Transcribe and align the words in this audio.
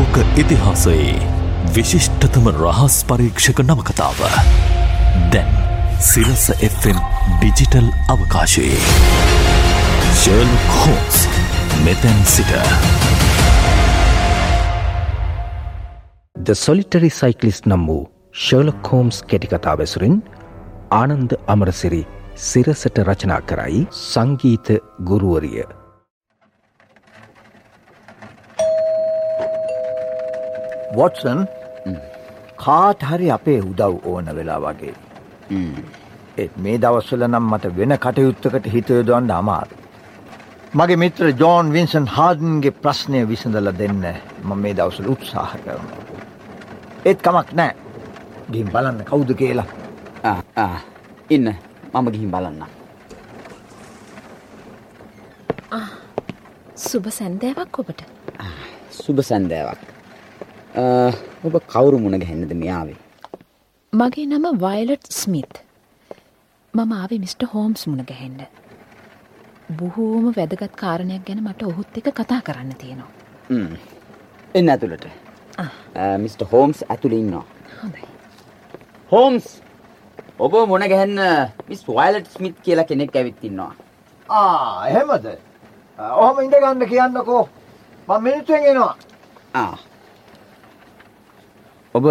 ලෝක 0.00 0.16
ඉතිහාසයේ 0.36 1.14
විශිෂ්ටතම 1.74 2.46
රහස් 2.52 2.94
පරීක්ෂක 3.04 3.58
නවකතාව. 3.62 4.20
දැන් 5.32 5.50
සිරස 6.02 6.44
Fම් 6.68 7.00
ඩිජිටල් 7.32 7.88
අවකාශයේ. 8.14 8.78
ශර්ල් 10.20 10.52
කෝස් 10.70 11.18
මෙතැන් 11.84 12.22
සිට. 12.26 12.52
ද 16.36 16.56
සොලිටරි 16.56 17.10
සයිකලිස් 17.12 17.60
නම් 17.66 17.84
වූ 17.86 18.04
ශර්ලොක් 18.44 18.92
හෝම්ස් 18.92 19.20
කෙටිකතා 19.24 19.76
වැසුරින් 19.82 20.16
ආනන්ද 20.92 21.36
අමරසිරි 21.48 22.02
සිරසට 22.46 23.04
රචනා 23.04 23.42
කරයි 23.42 23.84
සංගීත 24.04 24.72
ගුරුවරිය. 25.04 25.79
වොටසන් 30.92 31.40
කාට 32.56 33.02
හරි 33.02 33.30
අපේ 33.30 33.60
උදව් 33.62 33.94
ඕන 34.04 34.30
වෙලා 34.36 34.60
වගේ. 34.60 34.94
ඒත් 36.36 36.56
මේ 36.58 36.78
දවස්වල 36.78 37.26
නම් 37.28 37.46
මට 37.50 37.76
වෙන 37.76 37.96
කටයුත්තකට 37.98 38.66
හිතයොදවන්න 38.72 39.30
අමාරු. 39.32 39.76
මගේ 40.72 40.96
මිත්‍ර 40.96 41.30
ජෝන් 41.34 41.72
වින්සන් 41.72 42.06
හාඩන්ගේ 42.08 42.76
ප්‍රශ්නය 42.78 43.22
විසඳල 43.28 43.70
දෙන්න 43.74 44.02
ම 44.44 44.50
මේ 44.56 44.74
දවසල 44.74 45.08
උත්සාහ 45.08 45.52
කරන. 45.64 45.86
ඒත් 47.04 47.22
කමක් 47.22 47.48
නෑ 47.52 47.72
ගින් 48.50 48.68
බලන්න 48.68 49.04
කවුද 49.04 49.30
කියලා 49.34 49.68
ඉන්න 51.30 51.54
මම 51.92 52.10
ගිහින් 52.10 52.30
බලන්න. 52.30 52.62
සුබ 56.80 57.08
සැන්දෑවක් 57.10 57.78
ඔබට 57.78 58.04
සුබ 58.92 59.18
සැන්දෑවක්. 59.22 59.99
ඔබ 60.76 61.54
කවුරු 61.72 61.98
මුණ 61.98 62.18
ගැහෙන්නද 62.22 62.52
මෙයාවේ. 62.62 62.96
මගේ 63.92 64.26
නම 64.26 64.46
වයිලට් 64.64 65.06
ස්මිත් 65.20 65.54
මම 66.74 66.92
ආවේ 66.98 67.18
මිට. 67.24 67.42
හෝම්ස් 67.54 67.86
මුණ 67.86 68.04
ගැහෙන්න. 68.10 68.46
බොහෝම 69.78 70.30
වැදගත් 70.36 70.76
කාරණයක් 70.82 71.24
ගැන 71.26 71.42
මට 71.46 71.62
ඔහුත් 71.70 71.98
එක 71.98 72.12
කතා 72.20 72.40
කරන්න 72.46 72.74
තියෙනවා. 72.82 73.10
එන්න 74.54 74.68
ඇතුළට 74.68 75.06
මිට. 76.22 76.40
හෝම්ස් 76.52 76.84
ඇතුළ 76.88 77.18
ඉන්නවා. 77.18 77.44
හොඳයි. 77.82 78.06
හෝම්ස් 79.12 79.46
ඔබ 80.38 80.52
මොන 80.70 80.88
ගැහන්න 80.94 81.18
මිස් 81.68 81.86
වයිලට් 81.88 82.32
ස්මිත් 82.38 82.56
කියලා 82.64 82.88
කෙනෙක් 82.90 83.16
ඇවිත්තින්නවා. 83.16 83.72
ආ 84.28 84.88
එහෙමද 84.88 85.30
ඔහම 86.24 86.36
ඉඳගන්න 86.46 86.90
කියන්නකෝ 86.94 87.44
මං 88.08 88.22
මිනිත්තුවෙන් 88.26 88.64
එනවා 88.72 88.94
ඔබ 91.94 92.06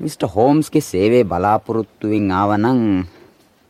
මිට. 0.00 0.22
හෝම්ස්ගේ 0.28 0.80
සේවේ 0.82 1.24
බලාපොරොත්තුවෙන් 1.24 2.30
ආවනං 2.32 2.80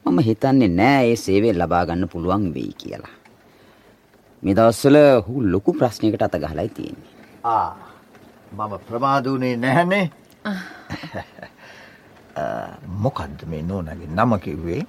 මම 0.05 0.19
හිතන්නේ 0.21 0.71
නෑ 0.71 1.11
ඒ 1.11 1.17
සේවේ 1.17 1.53
ලබාගන්න 1.55 2.09
පුළුවන් 2.09 2.47
වෙයි 2.55 2.73
කියලා. 2.75 3.15
මෙදවස්සල 4.43 4.97
හු 5.27 5.43
ලොකු 5.47 5.73
ප්‍රශ්නයකට 5.75 6.23
අත 6.23 6.39
ගහලයි 6.39 6.69
තියෙන්නේ. 6.71 7.13
ආ 7.45 7.87
මම 8.53 8.79
ප්‍රමාධූනේ 8.81 9.57
නැහැනේ 9.57 10.11
මොකක්ද 13.03 13.41
මේ 13.47 13.63
නෝනගේ 13.63 14.09
නම 14.09 14.33
කිව්වේ 14.41 14.83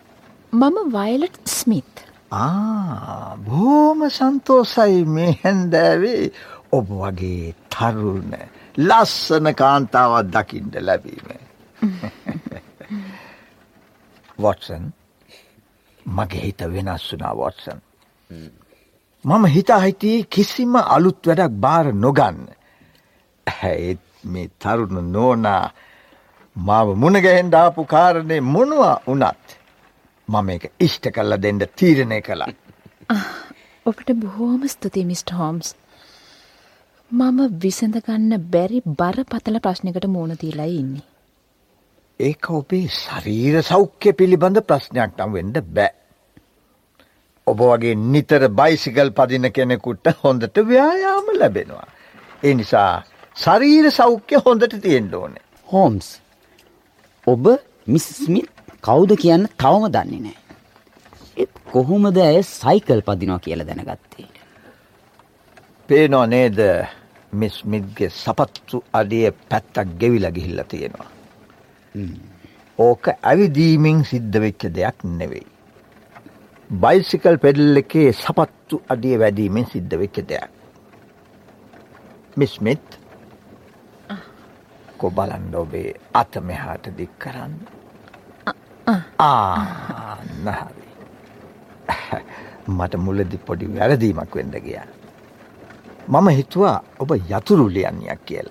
මම 0.53 0.77
වයිලට් 0.93 1.41
ස්මිත් 1.49 2.03
ආ 2.33 3.35
බෝම 3.39 4.03
සන්තෝසයි 4.09 5.03
මේ 5.07 5.31
හැන්දෑවේ 5.43 6.23
ඔබ 6.71 6.87
වගේ 6.93 7.55
තරුණ 7.69 8.31
ලස්සන 8.77 9.55
කාන්තාවත් 9.55 10.27
දකිින්ට 10.29 10.75
ලැබීම. 10.81 11.27
වොටසන් 14.39 14.85
මගේ 16.05 16.41
හිත 16.41 16.61
වෙනස් 16.67 17.05
වනා 17.13 17.33
වොටසන්. 17.35 17.79
මම 19.25 19.45
හිතා 19.47 19.79
හිතී 19.79 20.17
කිසිම 20.25 20.75
අලුත් 20.75 21.27
වැඩක් 21.27 21.53
බාර 21.57 21.93
නොගන්න. 21.95 22.39
ඇත් 23.47 23.99
මේ 24.25 24.47
තරුණ 24.59 25.11
නෝනා 25.11 25.71
මාව 26.55 26.87
මුණගැහෙන් 26.95 27.51
දාපු 27.51 27.85
කාරණය 27.85 28.37
මොනවා 28.43 28.95
වනත් 29.07 29.57
මම 30.27 30.49
එක 30.49 30.63
ඉෂ්ට 30.79 31.11
කල්ල 31.11 31.41
දෙන්න 31.41 31.59
තීරණය 31.75 32.21
කළා. 32.21 32.51
ඔබට 33.85 34.09
බොහෝම 34.15 34.67
ස්තුති 34.67 35.05
මිස්ට 35.05 35.31
හෝම්ස්. 35.31 35.75
මම 37.11 37.39
විසඳගන්න 37.57 38.33
බැරි 38.47 38.81
බර 38.93 39.23
පතල 39.25 39.57
ප්‍රශ්නකට 39.59 40.07
මෝන 40.07 40.31
තිීලයි 40.37 40.79
ඉන්නේ. 40.79 41.03
ඒක 42.19 42.49
ඔබේ 42.51 42.87
ශරීර 42.89 43.61
සෞඛ්‍ය 43.63 44.13
පිළිබඳ 44.13 44.59
ප්‍රශ්නයක් 44.61 45.13
නම් 45.15 45.31
වෙන්ඩ 45.31 45.57
බෑ. 45.69 45.91
ඔබ 47.47 47.59
වගේ 47.61 47.95
නිතර 47.95 48.47
බයිසිකල් 48.51 49.11
පදින 49.11 49.51
කෙනෙකුට 49.51 50.11
හොඳට 50.21 50.57
ව්‍යයාම 50.65 51.31
ලැබෙනවා. 51.33 51.87
ඒ 52.43 52.53
නිසා 52.53 53.03
ශරීර 53.35 53.91
සෞඛ්‍ය 53.91 54.43
හොඳට 54.45 54.81
තියෙන්ට 54.81 55.13
ඕනේ. 55.13 55.43
හෝම්ස් 55.67 56.09
ඔබ 57.27 57.47
මිස්මිත් 57.87 58.51
කවුද 58.83 59.15
කියන්න 59.17 59.47
තවම 59.55 59.87
දන්නේ 59.89 60.21
නෑ. 60.21 61.47
කොහොමද 61.67 62.17
ඇය 62.19 62.43
සයිකල් 62.45 63.01
පදිනවා 63.01 63.39
කියල 63.39 63.63
දැනගත්තේ. 63.65 64.36
පේනෝ 65.89 66.25
නේද 66.25 66.59
මිස්මිත්ගේ 67.31 68.09
සපත්තු 68.11 68.83
අඩිය 68.93 69.31
පැත්තක් 69.49 69.93
ගෙවිල 69.99 70.25
ගිහිල්ල 70.31 70.63
තියෙනවා. 70.67 71.09
ඕක 72.79 73.07
ඇවිදීමින් 73.21 74.03
සිද්ධ 74.05 74.39
වෙච්ච 74.39 74.67
දෙයක් 74.75 75.03
නෙවෙයි. 75.19 75.47
බයිසිකල් 76.69 77.37
පෙඩල් 77.37 77.81
එකේ 77.83 78.11
සපත්තු 78.13 78.81
අඩිය 78.89 79.19
වැඩීමෙන් 79.19 79.65
සිද්ධ 79.65 79.97
වෙච්ච 79.97 80.19
දෙයක්. 80.29 80.51
මිස්මිත් 82.37 82.99
කොබලන්ඩ 84.97 85.55
ඔබේ 85.55 85.95
අත 86.13 86.41
මෙහාට 86.41 86.91
දික් 86.97 87.15
කරන්න. 87.19 87.55
ආනහරි. 89.19 90.87
මට 92.77 92.95
මුලදි 92.97 93.37
පොඩි 93.39 93.73
වැරදීමක් 93.73 94.35
වෙන්ඩ 94.35 94.63
ගියා. 94.63 94.96
මම 96.07 96.27
හිතුවා 96.29 96.77
ඔබ 96.99 97.11
යතුරු 97.31 97.65
ලියන්නයක් 97.75 98.21
කියල. 98.27 98.47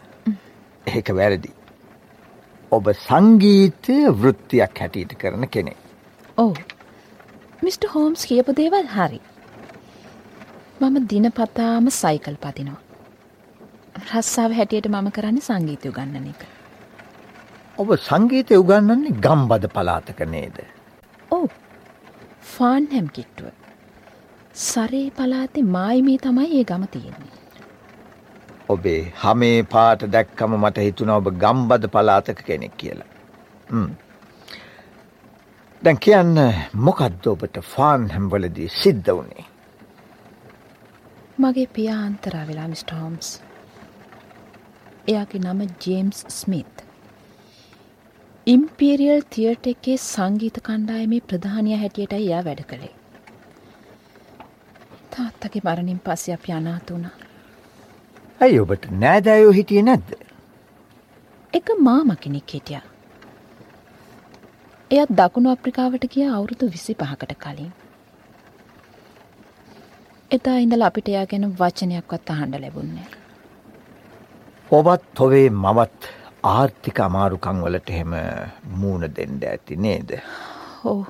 ඒක 0.86 1.08
වැරදි. 1.18 1.50
ඔබ 2.72 2.90
සංගීතය 3.06 3.96
වෘත්තියක් 4.22 4.80
හැටියට 4.80 5.14
කරන 5.20 5.46
කෙනෙ. 5.54 5.72
ඕ 6.38 6.54
මිට. 7.62 7.84
හෝම්ස් 7.94 8.26
කියපු 8.30 8.56
දේවල් 8.60 8.88
හරි. 8.96 9.20
මම 10.80 10.96
දිනපතාම 11.12 11.88
සයිකල් 12.00 12.36
පතිනවා. 12.42 12.80
රස්සාාව 14.12 14.52
හැටියට 14.58 14.88
මම 14.92 15.08
කරන්න 15.18 15.40
සංගීතය 15.48 15.92
ගන්නන 15.98 16.28
එක. 16.32 16.42
ඔබ 17.78 17.94
සංගීතය 18.08 18.58
උගන්නන්නේ 18.62 19.16
ගම්බද 19.26 19.70
පලාතක 19.76 20.20
නේද. 20.34 20.60
ඕ 21.32 21.46
ෆාන් 22.56 22.92
හැම් 22.92 23.08
කිට්ටුව. 23.16 23.50
සරේ 24.66 25.08
පලාතේ 25.16 25.66
මායිමේ 25.78 26.18
තමයි 26.18 26.48
ඒ 26.60 26.64
ගම 26.64 26.86
තියෙන්නේ. 26.92 27.45
ඔබේ 28.68 29.12
හමේ 29.22 29.58
පාට 29.74 30.00
දැක්කම 30.14 30.56
මට 30.62 30.78
හිතුන 30.86 31.10
ඔබ 31.18 31.26
ගම්බද 31.42 31.88
පලාතක 31.94 32.40
කෙනෙක් 32.46 32.74
කියලා. 32.76 33.10
දැන් 35.82 35.98
කියන්න 36.06 36.38
මොකක්ද 36.86 37.26
ඔබට 37.32 37.60
ෆාන් 37.74 38.08
හැම්වලදී 38.14 38.68
සිද්ධ 38.82 39.10
වනේ. 39.18 39.44
මගේ 41.38 41.66
පියා 41.76 42.00
අන්තරා 42.06 42.46
වෙලා 42.48 42.68
මිට. 42.68 42.90
හෝම්ස්. 43.00 43.28
එයාගේ 45.08 45.40
නම 45.44 45.60
ජේම්ස් 45.86 46.24
ස්මිත්. 46.38 46.74
ඉම්පීරියල් 48.46 49.22
තියට 49.36 49.66
එකේ 49.66 49.96
සංගීත 49.96 50.58
කණ්ඩායමේ 50.66 51.20
ප්‍රධානය 51.28 51.76
හැටියට 51.82 52.12
එයා 52.12 52.42
වැඩ 52.48 52.64
කළේ. 52.72 52.94
තාත්තගේ 55.12 55.64
මරණින් 55.64 56.00
පස්සේ 56.04 56.34
අප 56.34 56.50
අනාතුනා. 56.58 57.16
ඇයි 58.40 58.60
ඔබට 58.60 58.86
නෑදෑයෝ 59.02 59.52
හිටිය 59.58 59.82
නැද්ද. 59.84 60.10
එක 61.52 61.70
මාම 61.86 62.10
කෙනෙක් 62.22 62.54
හිටිය. 62.54 62.80
එයත් 64.90 65.12
දකුණු 65.20 65.52
අප්‍රිකාවට 65.52 66.04
කිය 66.14 66.26
අවුරුදු 66.28 66.68
විසි 66.74 66.94
පහකට 66.94 67.36
කලින්. 67.44 67.72
එතා 70.30 70.58
ඉඳල 70.58 70.86
අපිට 70.88 71.08
එයා 71.08 71.26
ගැන 71.32 71.48
වචනයක්වත් 71.60 72.34
අහන්ඩ 72.36 72.60
ලැබුන්නේ. 72.62 73.08
ඔබත් 74.70 75.10
තොවේ 75.14 75.50
මවත් 75.50 76.12
ආර්ථික 76.52 77.00
අමාරුකංවලට 77.00 77.90
එහෙම 77.90 78.16
මූුණ 78.80 79.14
දෙන්ඩ 79.16 79.52
ඇති 79.52 79.82
නේද. 79.86 80.18
හෝ 80.82 81.00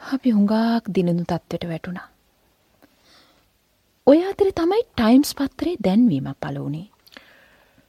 අපි 0.00 0.38
හුඟාක් 0.38 0.94
දිනනු 0.94 1.22
තත්වට 1.24 1.68
වැටුණා. 1.68 2.11
ඔය 4.06 4.18
අතර 4.28 4.48
තමයි 4.50 4.82
ටයිම්ස් 4.82 5.30
පත්තරේ 5.34 5.76
දැන්වීම 5.84 6.28
පලවුණේ. 6.40 6.86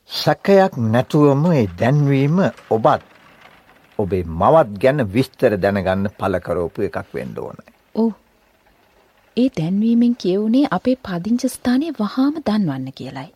සැකයක් 0.10 0.74
නැතුවම 0.78 1.46
ඒ 1.52 1.68
දැන්වීම 1.80 2.38
ඔබත් 2.70 3.02
ඔබේ 4.00 4.24
මවත් 4.24 4.70
ගැන 4.82 5.00
විස්තර 5.14 5.56
දැනගන්න 5.58 6.10
පලකරෝපු 6.20 6.82
එකක් 6.82 7.10
වෙන්න 7.14 7.40
ඕනයි. 7.40 7.74
ඔව්. 7.96 8.12
ඒ 9.38 9.50
දැන්වීමෙන් 9.58 10.16
කියවුනේ 10.16 10.66
අපේ 10.72 10.96
පදිංච 10.96 11.48
ස්ථානය 11.48 11.90
වහාම 12.00 12.38
දන්වන්න 12.48 12.94
කියලයි. 12.98 13.30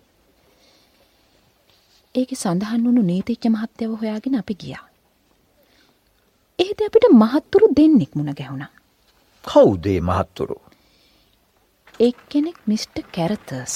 ඒක 2.16 2.30
සඳහන් 2.36 2.86
වුණු 2.86 3.02
නීතිච්ච 3.02 3.50
මහත්‍යව 3.50 3.98
හොයාගෙන 4.02 4.40
අපි 4.40 4.54
ගියා. 4.54 4.86
ඒද 6.60 6.80
අපිට 6.82 7.10
මහත්තුරු 7.14 7.74
දෙන්නෙක් 7.78 8.16
මුණ 8.16 8.34
ගැහුණා. 8.34 8.72
කවුදේ 9.44 10.00
මහත්තුරු. 10.02 10.67
එක් 12.00 12.18
කෙනෙක් 12.30 12.58
මිස්ට 12.66 12.98
කැරතර්ස්. 13.12 13.76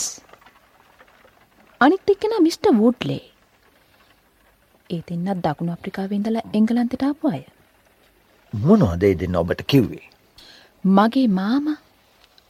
අනිත් 1.81 2.12
එක්කෙන 2.13 2.33
මිස්ට 2.39 2.68
වුඩ්ලේ. 2.79 3.23
ඒ 4.89 5.01
දෙන්නත් 5.07 5.41
දකුණු 5.45 5.71
අප්‍රිකාවෙන්දලා 5.73 6.44
එංගලන්තට 6.53 7.06
ආපු 7.07 7.31
අය. 7.31 7.41
මොනවදේ 8.53 9.13
දෙන්න 9.15 9.39
ඔබට 9.41 9.63
කිව්වේ. 9.65 10.06
මගේ 10.83 11.27
මාම 11.29 11.65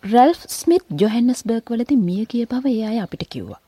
රැල්ෆ් 0.03 0.41
ස්මිත් 0.49 0.85
ජොහැන්නස්බර්ග් 1.01 1.73
වලති 1.73 1.99
මිය 2.01 2.25
කිය 2.25 2.45
බව 2.45 2.65
ඒ 2.67 2.85
අය 2.85 2.99
අපිට 2.99 3.23
කිව්වා. 3.29 3.61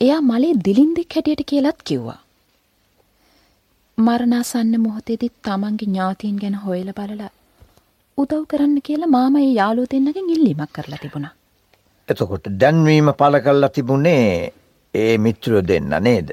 එයා 0.00 0.20
මලේ 0.20 0.60
දිලින්දෙක් 0.64 1.14
හැටියට 1.14 1.44
කියලත් 1.46 1.82
කිව්වා. 1.82 2.20
මරණාසන්න 3.98 4.76
මොහොතේදී 4.80 5.32
තමන්ගේ 5.44 5.88
ඥාතීන් 5.88 6.36
ගැන 6.36 6.62
හොයල 6.64 6.92
බලලා 6.92 7.32
උදව් 8.18 8.44
කරන්න 8.50 8.78
කියලා 8.82 9.10
මාම 9.16 9.36
ඒ 9.40 9.50
යාලෝ 9.52 9.86
දෙන්නගෙන් 9.92 10.30
ඉල්ලීමක් 10.34 10.72
කරලා 10.72 11.00
තිබුණා. 11.02 11.34
එතකොට 12.08 12.46
දැන්වීම 12.60 13.10
පල 13.18 13.36
කල්ලා 13.46 13.74
තිබුණේ 13.76 14.52
ඒ 14.94 15.14
මිත්‍රයෝ 15.18 15.62
දෙන්න 15.62 15.92
නේද. 16.00 16.30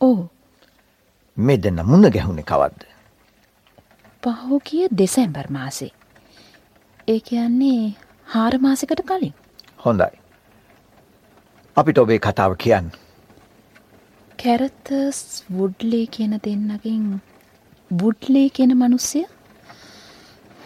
ඕ 0.00 0.18
මේ 1.36 1.58
දෙන්න 1.58 1.80
මුණ 1.84 2.10
ගැහුණෙ 2.10 2.42
කවද්ද. 2.42 2.82
පහෝකිය 4.22 4.88
දෙසැම්බර් 4.98 5.48
මාසේ. 5.50 5.92
ඒ 7.08 7.20
කියන්නේ 7.20 7.94
හාර 8.26 8.54
මාසකට 8.58 9.02
කලින්. 9.06 9.34
හොඳයි. 9.84 10.12
අපිට 11.76 11.98
ඔබේ 11.98 12.18
කතාව 12.20 12.56
කියන්න. 12.56 12.90
කැරතස් 14.38 15.22
වුඩ්ලේ 15.52 16.06
කියන 16.08 16.36
දෙන්නකින් 16.44 17.06
වුඩ්ලේ 17.90 18.48
කියන 18.50 18.74
මනුස්සය 18.74 19.22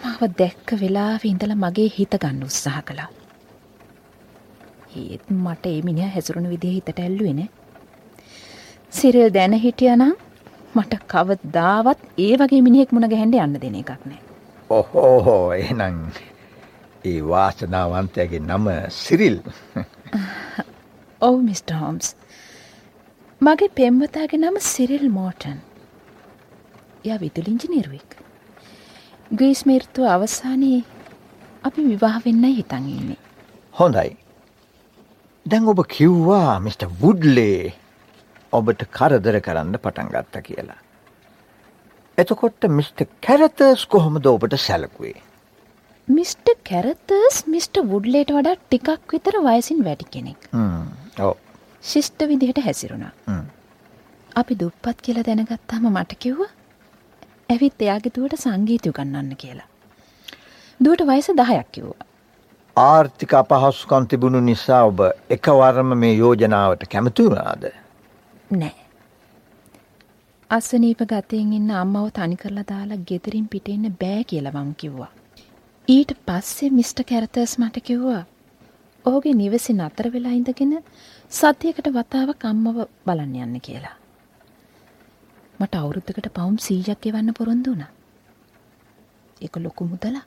මාව 0.04 0.22
දැක්ක 0.38 0.68
වෙලා 0.80 1.18
ඉඳල 1.24 1.54
මගේ 1.54 1.88
හිත 1.88 2.14
ගන්න 2.16 2.42
උත්සාහ 2.42 2.82
කළා. 2.82 3.08
ඒත් 4.96 5.24
මට 5.30 5.66
එමිනිිය 5.72 6.10
හැසුරුණු 6.14 6.50
විදිහ 6.50 6.72
හිතට 6.74 6.98
ඇල්ලුවෙන. 6.98 7.40
සිරල් 8.90 9.30
දැන 9.34 9.52
හිටියනම් 9.54 10.12
මට 10.74 10.98
කවදාවත් 11.06 12.00
ඒ 12.18 12.34
වගේ 12.36 12.62
මිනිහෙක් 12.62 12.92
මුණ 12.92 13.10
ගැහන්ඩ 13.10 13.34
යන්න 13.36 13.60
දෙන 13.62 13.74
එකක් 13.74 13.90
නෑ. 14.04 14.20
ඔහෝහෝ 14.70 15.52
එනං 15.52 16.00
ඒ 17.04 17.20
වාසනාවන්තයගේ 17.24 18.40
නම 18.40 18.66
සිරිල් 18.90 19.38
ඔව් 21.20 21.42
මිට. 21.42 21.70
හෝම්ස් 21.72 22.16
මගේ 23.40 23.68
පෙම්වතාගේ 23.74 24.38
නම 24.38 24.56
සිරිල් 24.62 25.06
මෝටන් 25.10 25.58
ය 27.04 27.10
විදුලිංජිනිරුවෙක් 29.30 29.38
ග්‍රීස්මේර්තුව 29.38 30.04
අවසානයේ 30.06 30.84
අපි 31.64 31.80
විවාහ 31.82 32.20
වෙන්නයි 32.24 32.56
හිතන් 32.56 32.84
ඉන්නේ 32.88 33.16
හොඳයි. 33.74 34.16
දැන් 35.46 35.68
ඔබ 35.68 35.80
කිව්වා 35.86 36.60
මිට. 36.60 36.84
වුඩ්ලේ 37.00 37.72
ඔබට 38.52 38.84
කරදර 38.90 39.40
කරන්න 39.40 39.78
පටන් 39.78 40.08
ගත්ත 40.08 40.42
කියලා. 40.42 40.78
එතකොට 42.18 42.62
මිට. 42.68 43.08
කැරතස් 43.20 43.86
කොහොමද 43.86 44.26
ඔබට 44.26 44.56
සැලකුවේ. 44.58 45.22
මිස්ට 46.08 46.48
කැරතර්ස් 46.64 47.46
මිස්ට 47.46 47.76
වුඩ්ලේට 47.76 48.30
වඩා 48.30 48.56
ටිකක් 48.56 49.12
විතර 49.12 49.36
වයසින් 49.44 49.84
වැඩි 49.84 50.06
කෙනෙක් 50.10 50.48
ඕ 51.20 51.36
ශිෂ්ට 51.82 52.22
විදිහට 52.28 52.58
හැසිරුණා 52.64 53.12
අපි 54.36 54.58
දුප්පත් 54.60 55.02
කියලා 55.02 55.22
දැනගත්තාම 55.22 55.86
මට 55.92 56.18
කිව්ව 56.18 56.40
ඇවිත් 57.50 57.82
එයාගේ 57.86 58.14
දුවට 58.16 58.42
සංගීතය 58.42 58.92
ගන්නන්න 58.98 59.36
කියලා. 59.42 59.68
දුවට 60.80 61.06
වයස 61.08 61.28
දහයක් 61.40 61.68
කිව්වා. 61.72 62.06
ආර්ථික 62.76 63.32
අපහස්සුකන් 63.34 64.06
තිබුණු 64.10 64.40
නිසා 64.40 64.82
ඔබ 64.90 65.00
එකවරම 65.36 65.94
මේ 66.02 66.14
යෝජනාවට 66.14 66.84
කැමතුනාද. 66.92 67.64
නෑ. 68.52 68.74
අස්සනීප 70.50 71.02
ගතයෙන් 71.12 71.52
ඉන්න 71.52 71.70
අම්මව 71.82 72.06
තනි 72.14 72.36
කරලා 72.36 72.66
දාලා 72.72 73.04
ගෙදරින් 73.08 73.48
පිටෙන්න 73.48 73.94
බෑ 74.02 74.24
කියලා 74.24 74.56
මං 74.58 74.74
කිව්වා. 74.74 75.10
ඊට 75.88 76.12
පස්සේ 76.26 76.70
මිස්ට 76.70 77.06
කැරතර්ස් 77.10 77.54
මට 77.58 77.86
කිව්වා. 77.88 78.24
ඔහුගේ 79.04 79.34
නිවසි 79.34 79.72
නතර 79.72 80.12
වෙලා 80.14 80.36
ඉඳගෙන 80.40 80.76
සතියකට 81.32 81.94
වතාවක් 81.96 82.44
අම්මව 82.50 82.84
බලන්න 83.06 83.36
යන්න 83.44 83.60
කියලා. 83.68 83.96
මට 85.60 85.74
අවුරුද්ධකට 85.74 86.28
පවුම් 86.36 86.56
සීජක් 86.66 87.06
එවන්න 87.06 87.34
පොරොන්දු 87.38 87.70
වුණා. 87.70 87.92
එක 89.40 89.56
ලොකු 89.56 89.84
මුදලක්. 89.84 90.26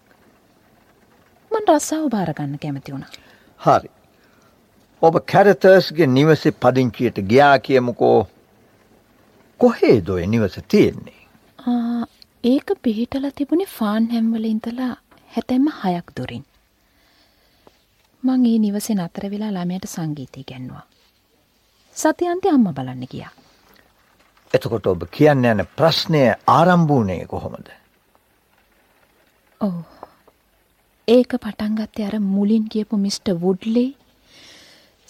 මන් 1.51 1.65
රස්සාාව 1.69 2.07
භාරගන්න 2.09 2.59
කැමති 2.59 2.93
වුණා. 2.93 3.11
හරි. 3.59 3.89
ඔබ 5.01 5.15
කැරතර්ස්ගේ 5.31 6.07
නිවසෙ 6.09 6.51
පදිංචියට 6.61 7.17
ගියා 7.31 7.57
කියමුකෝ 7.59 8.19
කොහේ 9.59 9.97
දොය 10.07 10.23
නිවස 10.27 10.55
තියෙන්නේ. 10.67 11.19
ඒක 12.43 12.67
පිහිටල 12.81 13.29
තිබුණේ 13.35 13.73
ෆාන් 13.77 14.09
හැම්වල 14.13 14.45
ඉඳලා 14.45 14.93
හැතැම්ම 15.31 15.67
හයක් 15.81 16.17
දුරින්. 16.17 16.45
මං 18.23 18.45
ඒ 18.45 18.57
නිවසේ 18.59 18.95
නතර 18.95 19.25
වෙලා 19.31 19.51
ළමයට 19.51 19.85
සංගීතය 19.87 20.43
ගැන්වා. 20.49 20.83
සතියන්ති 21.97 22.49
අම්ම 22.49 22.67
බලන්න 22.77 23.07
ගියා. 23.11 23.33
එතකොට 24.53 24.87
ඔබ 24.87 25.03
කියන්න 25.11 25.45
යන 25.45 25.61
ප්‍රශ්නය 25.77 26.23
ආරම්භූනය 26.47 27.17
කොහොමද. 27.27 27.69
ඔව්. 29.61 29.73
ඒක 31.07 31.31
පටන්ගත්තේ 31.35 32.07
අර 32.07 32.17
මුලින් 32.19 32.67
කියපු 32.69 32.97
මිස්ට 32.97 33.31
වුඩ්ලේ 33.41 33.89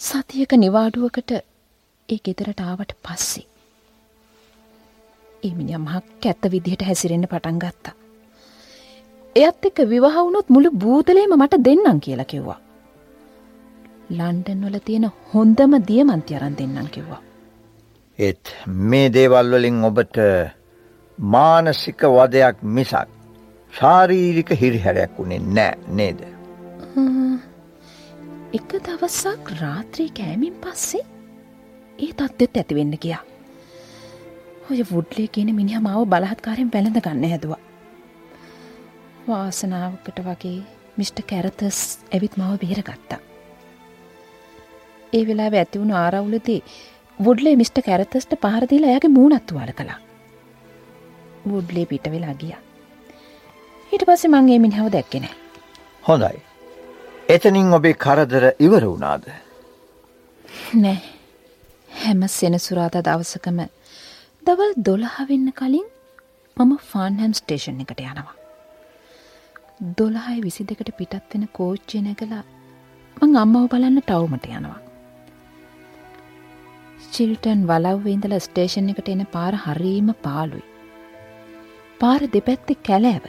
සතියක 0.00 0.52
නිවාඩුවකට 0.56 1.34
ඒ 1.34 2.18
ගෙදරට 2.24 2.60
ආවට 2.60 2.96
පස්සේ. 3.02 3.44
එමිනිිය 5.42 5.78
මහක් 5.78 6.24
ඇත්ත 6.24 6.50
විදිහට 6.50 6.86
හැසිරෙන්න්න 6.88 7.28
පටන් 7.28 7.58
ගත්තා. 7.58 7.94
එයත් 9.36 9.68
එක්ක 9.68 9.78
විවාහවුනොත් 9.88 10.48
මුළු 10.48 10.70
බූතලේම 10.78 11.36
මට 11.38 11.60
දෙන්නම් 11.64 12.00
කියලා 12.00 12.24
කිව්වා. 12.24 12.58
ලන්ඩන් 14.10 14.66
වල 14.66 14.78
තියෙන 14.78 15.06
හොන්දම 15.34 15.78
දියමන්ති 15.88 16.36
අරන් 16.36 16.58
දෙන්නම් 16.58 16.88
කිව්වා. 16.88 17.22
ඒත් 18.18 18.54
මේ 18.66 19.08
දේවල් 19.10 19.50
වලින් 19.50 19.82
ඔබට 19.84 20.18
මානසික 21.18 22.02
වදයක් 22.08 22.62
මිසක් 22.62 23.08
ශාරීරික 23.72 24.50
හිරිහැරයක් 24.52 25.18
වුණේ 25.18 25.40
නෑ 25.50 25.74
නේද. 25.90 26.20
එක 28.52 28.70
දවස්සක් 28.78 29.50
රාත්‍රී 29.60 30.10
කෑමින් 30.10 30.54
පස්සේ 30.54 31.02
ඒ 31.98 32.12
තත්ත්ෙත් 32.12 32.56
ඇතිවෙන්න 32.56 32.94
ගියා. 32.96 33.22
ඔය 34.70 34.80
වුඩ්ලේ 34.92 35.28
කියන 35.28 35.54
මිනිහ 35.54 35.80
මාව 35.80 36.06
බලහත්කාරයෙන් 36.06 36.72
වැළඳ 36.72 37.00
ගන්න 37.00 37.30
හැදවා. 37.30 37.62
වාසනාවකට 39.28 40.18
වගේ 40.20 40.62
මිට. 40.96 41.18
කැරතස් 41.26 41.98
ඇවිත් 42.12 42.36
මව 42.36 42.58
බේරගත්තා. 42.60 43.20
ඒ 45.12 45.26
වෙලා 45.26 45.50
ඇතිවුණු 45.52 45.94
ආරවුලදී 45.96 46.62
වුඩ්ලේ 47.18 47.56
මිට. 47.56 47.78
කැරතස්ට 47.80 48.34
පහරදිලා 48.38 48.90
ඇගේ 48.90 49.10
මූනත්තු 49.10 49.54
වල 49.54 49.72
කලා. 49.74 49.98
වුඩ්ලේ 51.46 51.86
පිට 51.86 52.10
වෙලා 52.10 52.34
ගිය. 52.34 52.54
හිට 53.92 54.04
පස්සේ 54.04 54.30
මංගේ 54.30 54.58
මිනිහව 54.58 54.92
දැක්කෙන. 54.92 55.28
හොඳයි. 56.04 56.42
එතනින් 57.28 57.72
ඔබේ 57.72 57.94
කරදර 57.96 58.52
ඉවර 58.60 58.86
වුණාද. 58.86 59.26
නෑ 60.76 61.00
හැම 61.96 62.22
සෙනසුරාද 62.28 62.96
දවසකම 63.02 63.60
දවල් 64.46 64.72
දොළහවෙන්න 64.84 65.52
කලින් 65.52 65.86
මම 66.56 66.72
ෆාන්හැම් 66.84 67.32
ස්ටේෂන් 67.34 67.80
එකට 67.80 68.00
යනවා. 68.02 68.34
දොළහයි 69.98 70.42
විසි 70.42 70.64
දෙකට 70.64 70.90
පිටත් 70.98 71.34
වෙන 71.34 71.48
කෝච්චය 71.52 72.02
නැකලා 72.02 72.42
මං 73.16 73.36
අම්මව 73.36 73.68
බලන්න 73.68 74.02
ටවුමට 74.02 74.50
යනවා. 74.50 74.83
චිල්ටන් 77.16 77.66
වලව්ව 77.70 78.06
ඉඳල 78.12 78.34
ස්ටේෂන් 78.40 78.90
එකට 78.92 79.08
එන 79.12 79.24
පාර 79.34 79.54
හරීම 79.64 80.08
පාලුයි. 80.22 80.64
පාර 82.00 82.20
දෙපැත්ති 82.34 82.74
කැලෑව. 82.88 83.26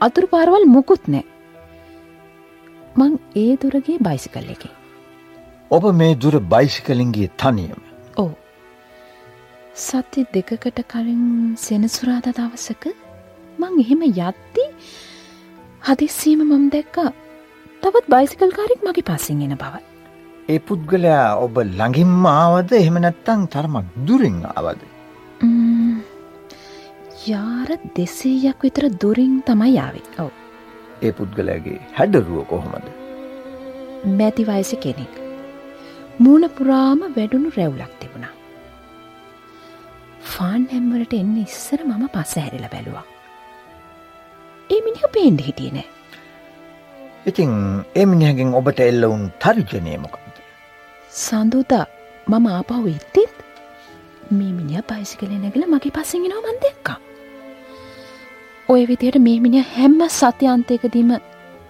අතුරු 0.00 0.32
පාරවල් 0.34 0.66
මුකුත් 0.74 1.08
නෑ. 1.08 1.24
මං 2.96 3.14
ඒ 3.36 3.52
දුරගේ 3.62 3.98
බයිසිකල් 4.08 4.50
එක. 4.54 4.64
ඔබ 5.70 5.84
මේ 6.00 6.14
දුර 6.16 6.36
බයිසිකලින්ගේ 6.52 7.30
තනියම. 7.36 7.80
ඕ 8.16 8.30
සත්‍ය 9.76 10.26
දෙකකට 10.34 10.84
කලින් 10.86 11.24
සෙනසුරාද 11.58 12.30
දවසක 12.30 12.84
මං 13.58 13.80
එහෙම 13.80 14.04
යද්දි 14.04 14.68
හදිස්සීම 15.82 16.44
මම 16.44 16.68
දැක්ක 16.70 17.00
තවත් 17.82 18.06
බයිසිකල්කාරෙක් 18.08 18.80
මගේ 18.82 19.08
පසින් 19.08 19.42
එන 19.42 19.56
බව. 19.56 19.93
ඒ 20.52 20.58
පුද්ගලයා 20.68 21.28
ඔබ 21.44 21.54
ළඟින්ම 21.58 22.24
ආවද 22.30 22.72
එහෙම 22.78 22.96
නැත්තං 23.04 23.44
තරමක් 23.52 23.86
දුරින් 24.08 24.38
ආවද. 24.50 24.80
යාර 27.28 27.70
දෙසේයක් 27.98 28.66
විතර 28.66 28.86
දුරින් 29.02 29.34
තමයි 29.46 29.70
යාවේ 29.76 30.10
ඔව 30.24 30.32
ඒ 31.06 31.12
පුද්ගලයාගේ 31.20 31.78
හැඩරුව 31.98 32.44
කොහොමද. 32.52 32.86
මැති 34.18 34.44
වයස 34.50 34.72
කෙනෙක්. 34.84 35.14
මූුණ 36.24 36.46
පුරාම 36.58 37.00
වැඩුණු 37.16 37.54
රැවුලක් 37.56 37.94
තිබුණා. 38.02 38.34
ෆාන් 40.32 40.68
හැම්වලට 40.74 41.16
එන්න 41.20 41.34
ඉස්සර 41.46 41.80
මම 41.88 42.04
පස්ස 42.14 42.36
හැරිල 42.42 42.68
බැලුවා. 42.74 43.06
ඒ 44.70 44.80
මිනිහ 44.86 45.12
පේන්ඩ 45.16 45.46
හිටිය 45.48 45.72
නෑ 45.78 45.88
ඉතිං 47.30 47.52
එමිනිහගෙන් 48.02 48.52
ඔබට 48.60 48.80
එල්ලවුන් 48.90 49.24
තර්ජනයමොකක්ද. 49.42 50.23
සඳුදා 51.22 51.86
මම 52.28 52.46
ආපහු 52.52 52.86
එත්තෙත් 52.92 53.34
මේ 54.36 54.52
මිනිිය 54.58 54.82
පයිසිකල 54.90 55.32
නැගල 55.42 55.64
මගේ 55.74 55.92
පසිගෙනව 55.96 56.38
මන් 56.46 56.56
දෙක්කා. 56.64 56.96
ඔය 58.68 58.82
විදියට 58.90 59.18
මේ 59.26 59.36
මිනිිය 59.44 59.64
හැම්ම 59.74 60.00
සත්‍යන්තයකදීම 60.16 61.12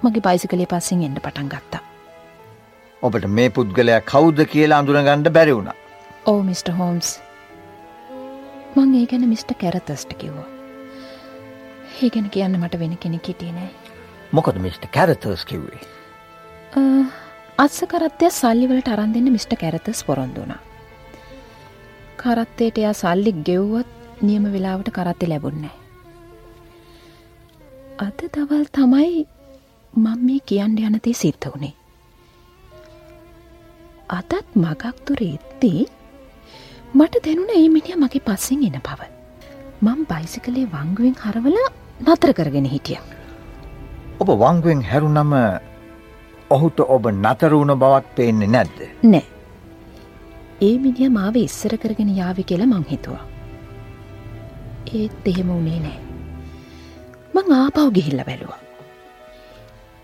මගේ 0.04 0.22
බයිසිකලේ 0.26 0.68
පස්සෙන් 0.72 1.02
එන්න 1.08 1.18
පටන් 1.24 1.50
ගත්තා. 1.54 1.82
ඔබට 3.02 3.26
මේ 3.38 3.50
පුද්ගලයා 3.58 4.00
කෞද්ද 4.12 4.40
කියලා 4.52 4.78
අඳුනගණ්ඩ 4.84 5.28
බැරි 5.36 5.56
වුණ. 5.58 5.70
ඕ 6.26 6.40
මිට. 6.42 6.70
හෝම්ස් 6.78 7.10
මං 8.76 8.94
ඒ 9.00 9.06
ගැන 9.10 9.28
මිට. 9.32 9.52
කැරතස්ට 9.64 10.14
කිව්වා. 10.22 10.48
ඒ 12.02 12.10
ගැන 12.16 12.30
කියන්න 12.38 12.56
මට 12.62 12.80
වෙන 12.84 12.96
කෙනෙ 13.04 13.20
හිටිය 13.28 13.52
නෑ. 13.58 13.68
මොකද 14.32 14.56
මිට. 14.68 14.88
කැරතර්ස් 14.96 15.44
කිව්වේ. 15.52 15.84
අත්ස 17.62 17.84
කරත්තය 17.90 18.28
සල්ලිවලට 18.34 18.88
අරන් 18.92 19.12
දෙන්න 19.14 19.30
මිට. 19.32 19.52
කැරතස් 19.60 20.02
පොරොන්දුනා. 20.02 20.58
කරත්තයට 22.20 22.78
එයා 22.78 22.92
සල්ලි 22.92 23.32
ගෙව්වත් 23.48 24.22
නියම 24.22 24.44
වෙලාවට 24.54 24.90
කරත්තය 24.90 25.26
ලැබුන්නේ. 25.28 25.70
අද 27.98 28.18
දවල් 28.34 28.64
තමයි 28.76 29.26
මං 29.94 30.18
මේ 30.26 30.40
කියන්න 30.50 30.78
යනතේ 30.78 31.14
සිද්ධ 31.14 31.46
වුණේ. 31.46 31.74
අදත් 34.08 34.56
මගක්තුර 34.56 35.22
එත්තේ 35.22 35.86
මට 36.94 37.22
දැනුන 37.26 37.52
ඒ 37.54 37.68
මිනිිය 37.68 38.00
මගේ 38.02 38.24
පස්සෙන් 38.28 38.64
එන 38.66 38.80
බව. 38.88 39.00
මං 39.80 40.00
බයිසිකලේ 40.10 40.66
වංගුවෙන් 40.74 41.14
හරවල 41.22 41.60
නතර 42.02 42.34
කරගෙන 42.34 42.66
හිටිය. 42.74 42.98
ඔබ 44.18 44.28
වංගුවෙන් 44.42 44.82
හැරුනම 44.90 45.38
ඔහුට 46.56 46.80
ඔබ 46.96 47.06
නතරුණ 47.12 47.74
බවක් 47.82 48.16
පේන්නේ 48.16 48.50
නැද්ද. 48.54 48.78
නෑ. 49.12 49.24
ඒ 50.66 50.74
මිනිිය 50.84 51.10
මාව 51.18 51.36
ඉස්සර 51.44 51.76
කරගෙන 51.84 52.12
යාවි 52.18 52.44
කියලා 52.50 52.70
මං 52.72 52.84
හිතුවා. 52.90 53.24
ඒත් 54.98 55.30
එහෙම 55.32 55.50
වනේ 55.54 55.80
නෑ. 55.86 55.98
මං 57.34 57.54
ආපව් 57.60 57.88
ගිහිල්ල 57.98 58.24
බැලුවා. 58.30 58.60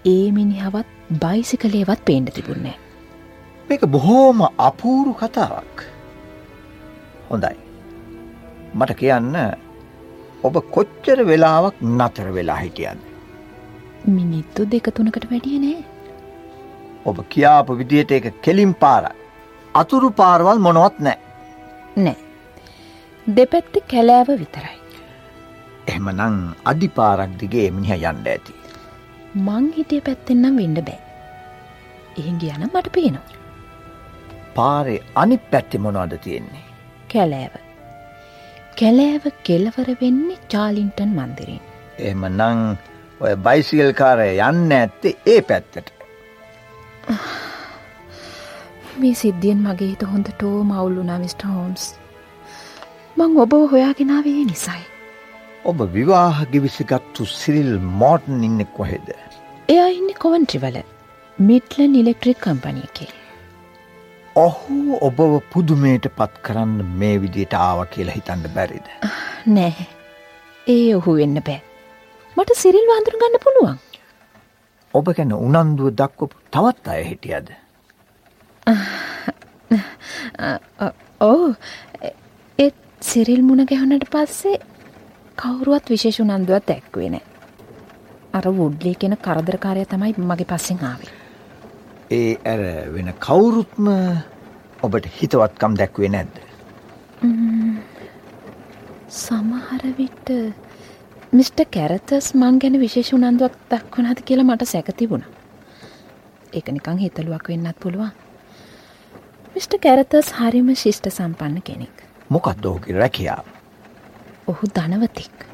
ඒ 0.04 0.26
මිනිහවත් 0.38 0.88
බයිසිකලේවත් 1.24 2.04
පේන්ඩ 2.10 2.32
තිබුන්නේ. 2.36 2.76
මේක 3.68 3.86
බොහෝම 3.96 4.40
අපූරු 4.68 5.12
කතාවක්. 5.22 5.84
හොඳයි. 7.30 7.56
මට 8.74 8.98
කියන්න 9.02 9.36
ඔබ 10.48 10.54
කොච්චර 10.74 11.24
වෙලාවක් 11.30 11.86
නතර 11.92 12.28
වෙලා 12.38 12.60
හිටියන්න. 12.64 13.06
මිනිත්තු 14.16 14.68
දෙකතුනකට 14.74 15.30
වැඩිය 15.32 15.58
නෑ. 15.64 15.80
ඔබ 17.06 17.20
කියාපු 17.28 17.78
විදියට 17.80 18.12
එක 18.12 18.42
කෙලින් 18.42 18.72
පාරක්. 18.72 19.14
අතුරු 19.74 20.10
පාරවල් 20.10 20.58
මොනවත් 20.58 21.00
නෑ. 21.00 21.18
නෑ. 21.96 22.16
දෙපැත්ත 23.36 23.74
කැලෑව 23.90 24.30
විතරයි. 24.42 24.78
එහෙමනං 25.88 26.40
අඩි 26.64 26.88
පාරක් 26.88 27.36
දිගේ 27.42 27.70
මිනිහ 27.70 27.94
යන්ඩ 28.10 28.26
ඇති. 28.32 28.52
මං 29.34 29.72
හිටිය 29.76 30.00
පැත්තෙන්නම් 30.00 30.56
වෙන්ඩ 30.62 30.82
බෑ. 30.88 31.00
එහෙ 32.18 32.32
ගියන 32.40 32.66
මට 32.74 32.92
පේනවා. 32.92 33.38
පාරේ 34.54 35.00
අනි 35.14 35.36
පැත්ති 35.36 35.78
මොනවද 35.78 36.18
තියෙන්නේ. 36.26 36.64
කැලෑව. 37.12 37.54
කැලෑව 38.80 39.24
කෙලවර 39.42 39.88
වෙන්නේ 40.02 40.38
චාලින්ටන් 40.48 41.16
මන්දිරින්. 41.18 41.62
එම 41.98 42.24
නං 42.28 42.76
ඔය 43.20 43.36
බයිසිල් 43.36 43.92
කාරය 43.92 44.28
යන්න 44.50 44.72
ඇත්තේ 44.72 45.16
ඒ 45.26 45.40
පැත්තට. 45.40 45.92
මේ 49.00 49.14
සිද්ධියෙන් 49.22 49.60
මගේ 49.64 49.90
හිත 49.92 50.04
හොඳටෝ 50.12 50.54
මවුල්ලුනා 50.64 51.18
මිට. 51.24 51.42
හෝම්ස්. 51.50 51.84
මං 53.16 53.38
ඔබ 53.44 53.52
හොයාගෙනාවේ 53.72 54.44
නිසයි. 54.50 54.82
ඔබ 55.64 55.80
විවාහ 55.94 56.44
ගිවිසිගත්තු 56.52 57.26
සිරිල් 57.32 57.72
මෝටන් 58.02 58.44
ඉන්නෙක් 58.48 58.74
කොහෙද. 58.74 59.08
එයා 59.68 59.88
ඉන්න 59.98 60.12
කොවන්ට්‍රිවල 60.24 60.78
මිට්ලන් 61.38 61.96
ඉලෙක්ට්‍රික් 62.02 62.40
කම්පනියකේ. 62.46 63.10
ඔහු 64.36 64.98
ඔබව 65.08 65.38
පුදුමයට 65.52 66.08
පත් 66.18 66.42
කරන්න 66.42 66.76
මේ 67.02 67.16
විදියට 67.24 67.58
ආව 67.60 67.84
කියලා 67.94 68.18
හිතන්න 68.18 68.48
බැරිද. 68.56 68.86
නෑ 69.56 69.86
ඒ 70.66 70.88
ඔහු 70.94 71.16
වෙන්න 71.20 71.44
බෑ. 71.48 71.60
මට 72.36 72.58
සිරිල් 72.62 72.90
වන්දුර 72.90 73.22
ගන්න 73.22 73.44
පුළුවන්. 73.46 73.78
ඔබ 74.94 75.06
ගැන 75.16 75.32
උනන්දුව 75.32 75.94
දක්වපු 75.94 76.36
තවත් 76.50 76.88
අය 76.88 77.02
හිටියද. 77.10 77.48
ඕ 81.20 81.54
ඒත් 82.58 82.76
සිරිල් 83.00 83.42
මුණ 83.42 83.66
ගැහුණට 83.70 84.06
පස්සේ 84.14 84.58
කවුරුවත් 85.38 85.90
විශේෂ 85.94 86.20
උනන්දුවත් 86.24 86.66
දැක්වේ 86.68 87.10
නෑ. 87.10 87.24
අර 88.32 88.44
වුඩ්ලි 88.58 88.94
කෙන 88.94 89.16
කරදරකාරය 89.26 89.86
තමයි 89.86 90.14
මගේ 90.30 90.50
පස්සෙන් 90.52 90.84
ආවේ. 90.90 91.12
ඒ 92.10 92.32
ඇර 92.44 92.62
වෙන 92.94 93.12
කවුරුත්ම 93.26 93.86
ඔබට 94.82 95.06
හිතවත්කම් 95.18 95.78
දැක්වේ 95.80 96.10
නැද්ද. 96.14 96.34
සමහරවිට 99.20 100.28
මිට. 101.32 101.60
කැරතස් 101.70 102.34
මං 102.34 102.58
ගැන 102.58 102.80
විශේෂ 102.80 103.12
උනන්දුවක් 103.14 103.54
දක්වනද 103.70 104.22
කියලා 104.24 104.44
මට 104.44 104.66
සැකතිබුණ. 104.66 105.24
එක 106.52 106.68
නිකං 106.68 106.98
හිතලුවක් 106.98 107.48
වෙන්නත් 107.48 107.78
පුළුවන්. 107.80 108.10
මිට. 109.54 109.76
කැරතස් 109.80 110.32
හරිම 110.32 110.74
ශිෂ්ට 110.74 111.10
සම්පන්න 111.10 111.62
කෙනෙක්. 111.62 112.04
මොකක්ද 112.28 112.64
ඔහුගේ 112.64 112.98
රැකියාව. 112.98 113.44
ඔහු 114.46 114.72
ධනවතික්. 114.74 115.46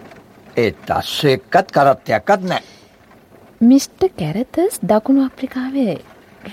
ඒත් 0.56 0.90
අස්ස 0.90 1.25
එක්කත් 1.25 1.73
කරත්තයක්කත් 1.73 2.49
නෑ. 2.49 2.62
මිට. 3.61 4.11
කැරතස් 4.18 4.80
දකුණු 4.83 5.26
අප්‍රිකාවේ 5.26 5.99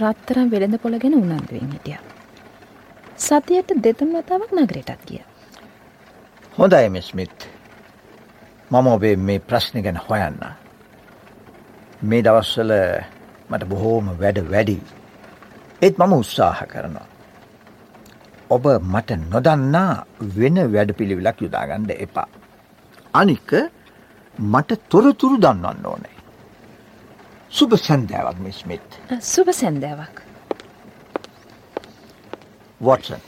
රත්තරම් 0.02 0.52
වෙළඳ 0.52 0.82
පොළගෙන 0.82 1.16
උනන්දුවෙන් 1.16 1.72
හිටිය. 1.72 1.98
සතියට 3.18 3.72
දෙතුන් 3.84 4.14
වතාවක් 4.14 4.52
නගරටත් 4.52 5.08
ගිය. 5.08 5.24
හොඳයි 6.58 6.90
මිස්මිත් 6.90 7.53
මම 8.74 8.88
ඔබේ 8.88 9.16
මේ 9.18 9.40
ප්‍රශ්න 9.42 9.82
ගැන 9.82 9.98
හොයන්න. 10.00 10.40
මේ 12.04 12.22
දවස්වල 12.22 12.72
මට 13.50 13.64
බොහෝම 13.66 14.06
වැඩ 14.20 14.40
වැඩි. 14.52 14.78
ඒත් 15.82 15.96
මම 15.98 16.14
උත්සාහ 16.14 16.60
කරනවා. 16.66 17.08
ඔබ 18.50 18.66
මට 18.86 19.10
නොදන්නා 19.26 19.92
වෙන 20.36 20.58
වැඩ 20.74 20.92
පිළිවිලක් 20.94 21.38
යුදාගණ්ඩ 21.42 21.92
එපා. 21.98 22.28
අනික 23.14 23.52
මට 24.38 24.80
තොරතුරු 24.90 25.38
දන්නවන්න 25.38 25.86
ඕනේ. 25.86 26.18
සුබ 27.52 27.72
සැන්දෑවක් 27.78 28.38
මිස්මිත් 28.40 28.90
සුභ 29.24 29.54
සැන්දෑවක්. 29.54 30.16
වොටසන් 32.82 33.22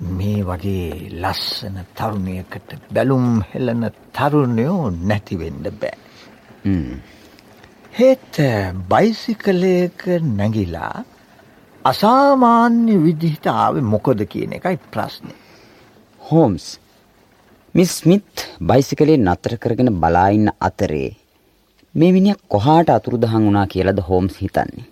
මේ 0.00 0.42
වගේ 0.42 1.10
ලස්සන 1.12 1.76
තරුණයකට 1.94 2.74
බැලුම් 2.92 3.42
හෙලන 3.44 3.90
තරුණයෝ 4.12 4.90
නැතිවෙන්න 4.90 5.64
බෑ. 5.74 5.96
හෙත් 7.94 8.36
බයිසිකලයක 8.88 10.04
නැගිලා 10.32 11.04
අසාමාන්‍ය 11.84 12.94
විදිහිට 13.04 13.46
ආව 13.46 13.80
මොකොද 13.84 14.24
කියන 14.26 14.52
එකයි 14.52 14.78
ප්‍රශ්නය. 14.90 15.34
හෝම්ස් 16.20 16.66
මිස් 17.74 17.90
ස්මිත් 17.98 18.46
බයිසිකලේ 18.62 19.18
නතර 19.18 19.54
කරගෙන 19.56 19.92
බලාඉන්න 19.94 20.48
අතරේ 20.60 21.10
මේ 21.94 22.12
මිනිියක් 22.12 22.40
කොහාට 22.48 22.90
අතුරුදහන් 22.90 23.44
වුණා 23.44 23.66
කියලද 23.66 24.00
හෝම්ස් 24.08 24.34
හිතන්නේ. 24.36 24.89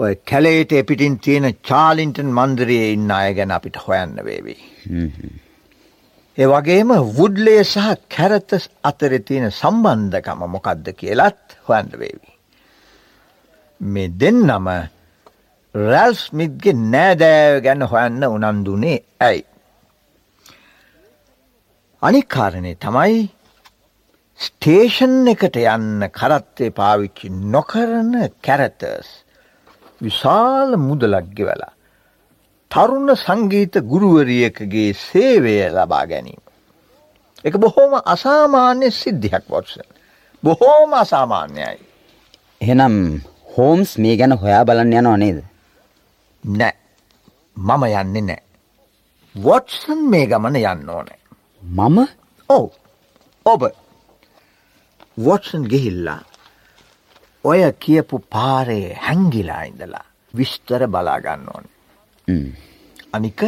ඔය 0.00 0.14
කැලේට 0.30 0.72
එපිටින් 0.72 1.16
තියෙන 1.24 1.46
චාලින්ටන් 1.68 2.30
මන්දරයේ 2.38 2.92
ඉන්න 2.94 3.10
අය 3.12 3.34
ගැන 3.38 3.52
අපිට 3.56 3.76
හොයන්න 3.84 4.14
වේවි. 4.26 4.56
ඒ 6.38 6.46
වගේම 6.52 6.94
වුඩ්ලේ 7.18 7.64
සහ 7.64 7.88
කැරතස් 8.14 8.70
අතර 8.90 9.12
තියෙන 9.28 9.50
සම්බන්ධකම 9.50 10.46
මොකක්ද 10.54 10.88
කියලත් 11.00 11.58
හොයන්න 11.68 11.92
වේවි. 12.02 12.32
මේ 13.80 14.08
දෙන්නම 14.20 14.72
රැල්ස්මිත්ගේ 15.74 16.76
නෑදෑව 16.94 17.60
ගැන 17.66 17.88
හොයන්න 17.92 18.24
උනන්දුනේ 18.30 18.98
ඇයි. 19.20 19.44
අනිකාරණය 22.02 22.76
තමයි 22.84 23.24
ස්ටේෂන් 24.40 25.26
එකට 25.32 25.56
යන්න 25.62 26.06
කරත්තේ 26.18 26.76
පාවිච්චි 26.78 27.28
නොකරන 27.54 28.14
කැරතර්ස් 28.46 29.10
විශාල 30.00 30.76
මුදලක් 30.78 31.26
ගෙවලා. 31.30 31.72
තරුණ 32.70 33.08
සංගීත 33.16 33.74
ගුරුවරියකගේ 33.82 34.94
සේවය 34.96 35.54
ලබා 35.68 36.04
ගැනීම. 36.06 36.42
එක 37.44 37.54
බොහෝම 37.56 37.92
අසාමාන්‍ය 38.06 38.90
සිද්ධියක් 38.92 39.44
වොටසන්. 39.48 39.88
බොහෝම 40.42 40.90
අසාමාන්‍යයි. 40.94 41.78
එහෙනම් 42.60 42.96
හෝම්ස් 43.54 43.98
මේ 43.98 44.16
ගැන 44.16 44.32
හොයා 44.34 44.64
බලන්න 44.64 44.92
යනවා 44.94 45.16
නේද? 45.16 45.38
නෑ. 46.44 46.74
මම 47.58 47.82
යන්නේ 47.92 48.22
නෑ. 48.22 48.42
වොටසන් 49.34 50.00
මේ 50.06 50.26
ගමන 50.26 50.56
යන්න 50.56 50.88
ඕනේ. 50.88 51.20
මම 51.62 51.98
ඔව්. 52.50 52.66
ඔබ 53.46 53.62
වොටසන් 55.18 55.64
ගිහිල්ලා 55.64 56.20
ඔය 57.44 57.60
කියපු 57.78 58.18
පාරේ 58.30 58.86
හැංගිලා 58.98 59.62
ඉඳලා 59.62 60.04
විස්තර 60.34 60.82
බලාගන්න 60.86 61.44
ඕන. 61.48 61.64
අනික 63.12 63.42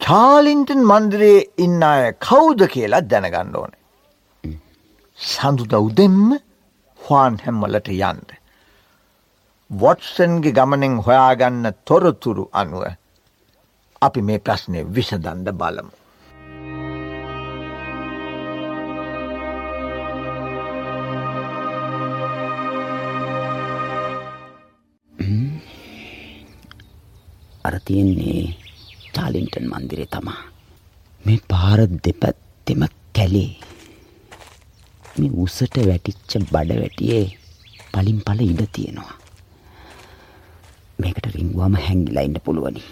චාලින්ටන් 0.00 0.82
මන්දිරයේ 0.82 1.48
ඉන්න 1.58 1.82
අය 1.82 2.12
කවුද 2.20 2.60
කියලා 2.68 3.02
දැනගන්න 3.04 3.56
ඕන. 3.56 3.72
සඳුද 5.18 5.74
උදෙම්ම 5.80 6.38
හවාන් 7.00 7.38
හැම්මලට 7.44 7.88
යන්ද. 7.90 8.28
වොට්සන්ගේ 9.70 10.52
ගමනෙන් 10.52 10.96
හොයාගන්න 10.98 11.72
තොරතුරු 11.84 12.44
අනුව 12.52 12.84
අපි 14.02 14.22
මේ 14.22 14.38
ප්‍රශ්නය 14.40 14.80
විසදන්ද 14.88 15.52
බලමු. 15.54 16.01
අර 27.64 27.74
තියෙන්නේ 27.86 28.54
චාලින්ටන් 29.14 29.66
මන්දිරේ 29.72 30.06
තමා. 30.06 30.42
මේ 31.24 31.40
පාර 31.50 31.80
දෙපැත්තෙම 32.04 32.82
කැලේ. 33.16 33.52
මේ 35.18 35.30
උසට 35.44 35.76
වැටිච්ච 35.88 36.32
බඩ 36.52 36.80
වැටියේ 36.82 37.26
පලින් 37.92 38.18
පල 38.26 38.40
ඉඩ 38.40 38.62
තියෙනවා. 38.72 39.14
මේකට 40.98 41.26
රිංගුවම 41.34 41.74
හැංගිලා 41.84 42.24
ඉන්න 42.28 42.40
පුළුවනි. 42.44 42.84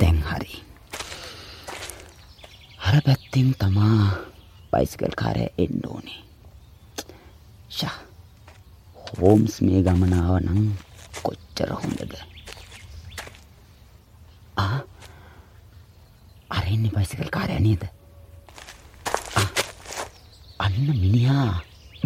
දැන් 0.00 0.18
හරි. 0.28 0.52
හර 2.84 2.96
පැත්තෙන් 3.06 3.50
තමා 3.60 4.31
බයිසිකල් 4.72 5.14
කාරය 5.22 5.46
එන්න 5.62 5.80
ඕනේ. 5.92 6.20
ෂා 7.70 7.96
හෝම්ස් 9.20 9.54
මේ 9.66 9.80
ගමනාව 9.86 10.36
නම් 10.44 10.68
කොච්චර 11.22 11.70
හොඳද. 11.80 12.14
අරෙන්නේ 16.50 16.94
බයිසිකල් 16.96 17.30
කාරය 17.36 17.58
නේද. 17.60 17.84
අන්න 20.64 20.76
මිනිහා 21.02 21.50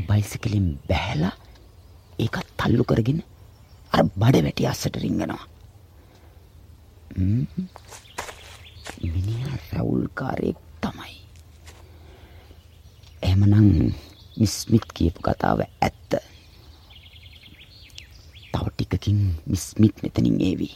බයිසිකලින් 0.08 0.68
බැහැලා 0.88 1.34
ඒකත් 2.18 2.48
තල්ලු 2.58 2.84
කරගෙන 2.90 3.20
අර 3.92 4.02
බඩ 4.20 4.44
වැටි 4.46 4.68
අස්සට 4.72 4.96
රිංගනවා. 5.02 5.44
මිනිහා 9.14 9.56
රැවුල්කාරයෙක් 9.72 10.58
තමයි. 10.80 11.25
එහෙමනම් 13.36 13.92
මිස්මිත් 14.40 14.84
කියපු 14.96 15.20
කතාව 15.20 15.60
ඇත්ත. 15.60 16.12
තව 18.52 18.64
ටිකකින් 18.72 19.18
මිස්මිත් 19.46 19.94
මෙතනින් 20.02 20.40
ඒවි. 20.40 20.70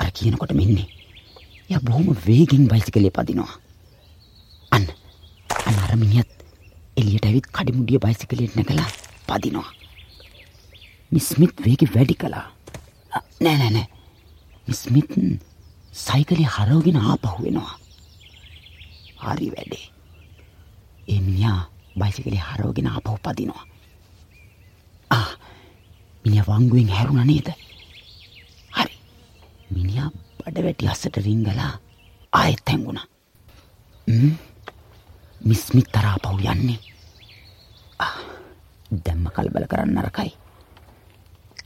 අර 0.00 0.08
කියනකොට 0.16 0.52
මෙන්නේ. 0.56 0.88
ය 1.68 1.76
බොහොම 1.84 2.16
වේගෙන් 2.26 2.64
බයිසිකලේ 2.72 3.12
පදිනවා. 3.12 3.52
අන්න 4.72 4.88
අන්න 5.68 5.78
අර 5.84 5.92
මිනිහත් 5.96 6.32
එළියට 6.96 7.28
ඇවිත් 7.28 7.46
කඩිමුඩිය 7.52 8.00
බයිසිකලෙට 8.00 8.56
නැගලා 8.56 8.88
පදිනවා. 9.28 9.68
මිස්මිත් 11.12 11.54
වේගෙ 11.64 11.86
වැඩි 11.94 12.16
කළා. 12.16 12.48
නෑ 13.44 13.56
නෑ 13.60 13.72
නෑ. 13.76 13.88
මිස්මිත් 14.68 15.12
සයිකලේ 15.92 16.48
හරවගෙන 16.48 16.96
ආපහු 16.96 17.44
වෙනවා. 17.44 17.81
හරි 19.22 19.48
වැඩේ. 19.54 19.86
ඒ 21.08 21.20
මිනිහා 21.20 21.60
බයිසිකලේ 21.98 22.42
හරවගෙන 22.48 22.88
ආපහු 22.88 23.18
පදිනවා. 23.24 23.64
ආ 25.10 25.30
මිනිහා 26.24 26.48
වංගුවෙන් 26.50 26.90
හැරුණා 26.96 27.24
නේද? 27.24 27.48
හරි. 28.76 28.94
මිනිහා 29.70 30.10
බඩ 30.38 30.64
වැටි 30.66 30.88
අස්සට 30.88 31.16
රිංගලා 31.26 31.72
ආයෙත් 32.32 32.68
හැංගුණා. 32.68 33.06
මිස්මිත් 35.40 35.88
තරා 35.92 36.16
පව් 36.24 36.38
යන්නේ. 36.54 36.80
දැම්ම 39.04 39.26
කල්බල 39.34 39.66
කරන්න 39.70 39.94
නරකයි. 39.96 40.32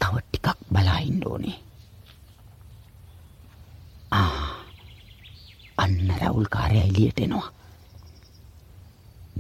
තව 0.01 0.15
ටිකක් 0.23 0.59
බලා 0.73 0.99
ඉන්න 1.09 1.23
ඕනේ. 1.27 1.57
අන්න 5.87 5.99
රැවුල් 6.21 6.49
කාරය 6.51 6.79
එලියට 6.81 7.21
එනවා. 7.25 7.49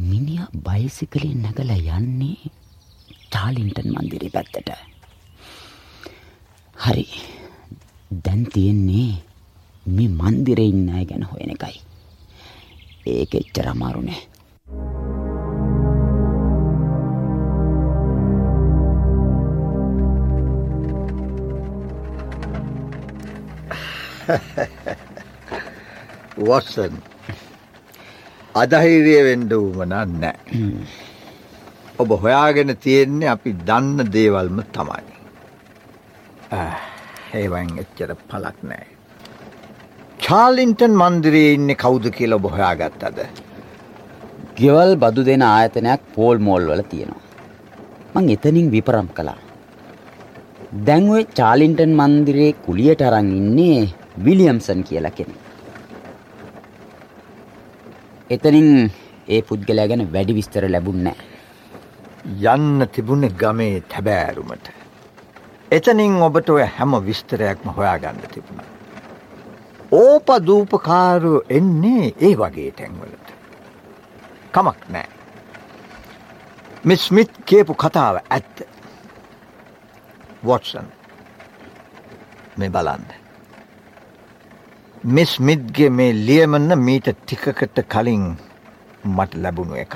මිනිිය 0.08 0.44
බයිසිකලේ 0.66 1.34
නැගල 1.36 1.72
යන්නේ 1.96 2.50
චාලින්ටන් 3.32 3.88
මන්දිරි 3.94 4.28
පැත්තට. 4.34 4.70
හරි 6.76 7.06
දැන් 8.24 8.42
තියෙන්නේ 8.52 9.10
මේ 9.86 10.14
මන්දිර 10.20 10.60
ඉන්න 10.60 10.88
අය 10.90 11.04
ගැන 11.04 11.24
හොයන 11.24 11.50
එකයි. 11.56 11.76
ඒක 13.06 13.34
එච්චර 13.40 13.66
අමාරුනෑ. 13.72 14.22
වොස්සන් 26.44 26.96
අදහිරිය 28.62 29.20
වෙන්ඩ 29.26 29.52
වුමනන් 29.52 29.94
නෑ. 30.22 30.34
ඔබ 32.02 32.10
හොයාගෙන 32.24 32.72
තියෙන්නේ 32.84 33.30
අපි 33.34 33.52
දන්න 33.68 34.10
දේවල්ම 34.16 34.58
තමයි. 34.76 35.14
ඒවන් 37.40 37.72
එච්චර 37.82 38.12
පලක් 38.30 38.58
නෑ. 38.70 38.86
චාලින්ටන් 40.26 40.98
මන්දිරයේ 41.02 41.54
ඉන්න 41.56 41.74
කෞුද 41.84 42.10
කියල 42.18 42.36
ඔබ 42.38 42.50
හොයාගත්තද. 42.56 43.18
ගෙවල් 44.60 44.92
බදු 45.04 45.24
දෙන 45.30 45.46
ආයතනයක් 45.52 46.04
පෝල් 46.14 46.38
මෝල් 46.48 46.68
වල 46.72 46.84
තියෙනවා. 46.92 47.24
මං 48.14 48.30
එතනින් 48.36 48.70
විපරම් 48.76 49.08
කලා. 49.16 49.38
දැන්ඔය 50.86 51.24
චාලින්ටන් 51.40 51.96
මන්දිරේ 52.02 52.52
කුලියට 52.66 53.08
අරන් 53.08 53.32
ඉන්නේ 53.40 53.82
විලියම්සන් 54.28 54.80
කියලා 54.90 55.16
කෙනෙක්. 55.18 55.45
එතනින් 58.30 58.90
ඒ 59.28 59.42
පුද්ගලයා 59.42 59.88
ගැන 59.88 60.12
වැඩි 60.12 60.34
විස්තර 60.34 60.64
ලැබුන්නෑ. 60.70 61.16
යන්න 62.52 62.86
තිබුණ 62.92 63.28
ගමේ 63.40 63.82
තැබෑරුමට. 63.88 64.70
එතනින් 65.70 66.16
ඔබට 66.22 66.48
ඔය 66.50 66.64
හැම 66.78 66.96
විස්තරයක්ම 67.06 67.68
හොයාගන්න 67.76 68.24
තිබුණ. 68.32 68.64
ඕප 69.92 70.28
දූපකාරු 70.46 71.34
එන්නේ 71.48 72.14
ඒ 72.20 72.34
වගේ 72.36 72.70
තැන්වලට. 72.72 73.28
කමක් 74.52 74.88
නෑ. 74.88 75.08
මිස්මිත් 76.84 77.30
කියපු 77.44 77.74
කතාව 77.74 78.18
ඇත්ත. 78.30 78.66
වොටසන් 80.44 80.90
මේ 82.56 82.70
බලන්න. 82.70 83.25
මිස් 85.06 85.32
මිද්ගේ 85.40 85.90
මේ 85.90 86.12
ලියමන්න 86.18 86.78
මීට 86.78 87.08
ටිකකට 87.10 87.78
කලින් 87.88 88.24
මට 89.06 89.34
ලැබුණු 89.36 89.74
එකක්. 89.76 89.94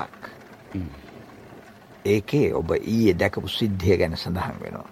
ඒකේ 2.05 2.55
ඔබ 2.55 2.71
ඊයේ 2.73 3.15
දැකපු 3.15 3.49
සිද්ධිය 3.49 3.97
ගැන 3.97 4.15
සඳහන් 4.17 4.61
වෙනවා. 4.63 4.89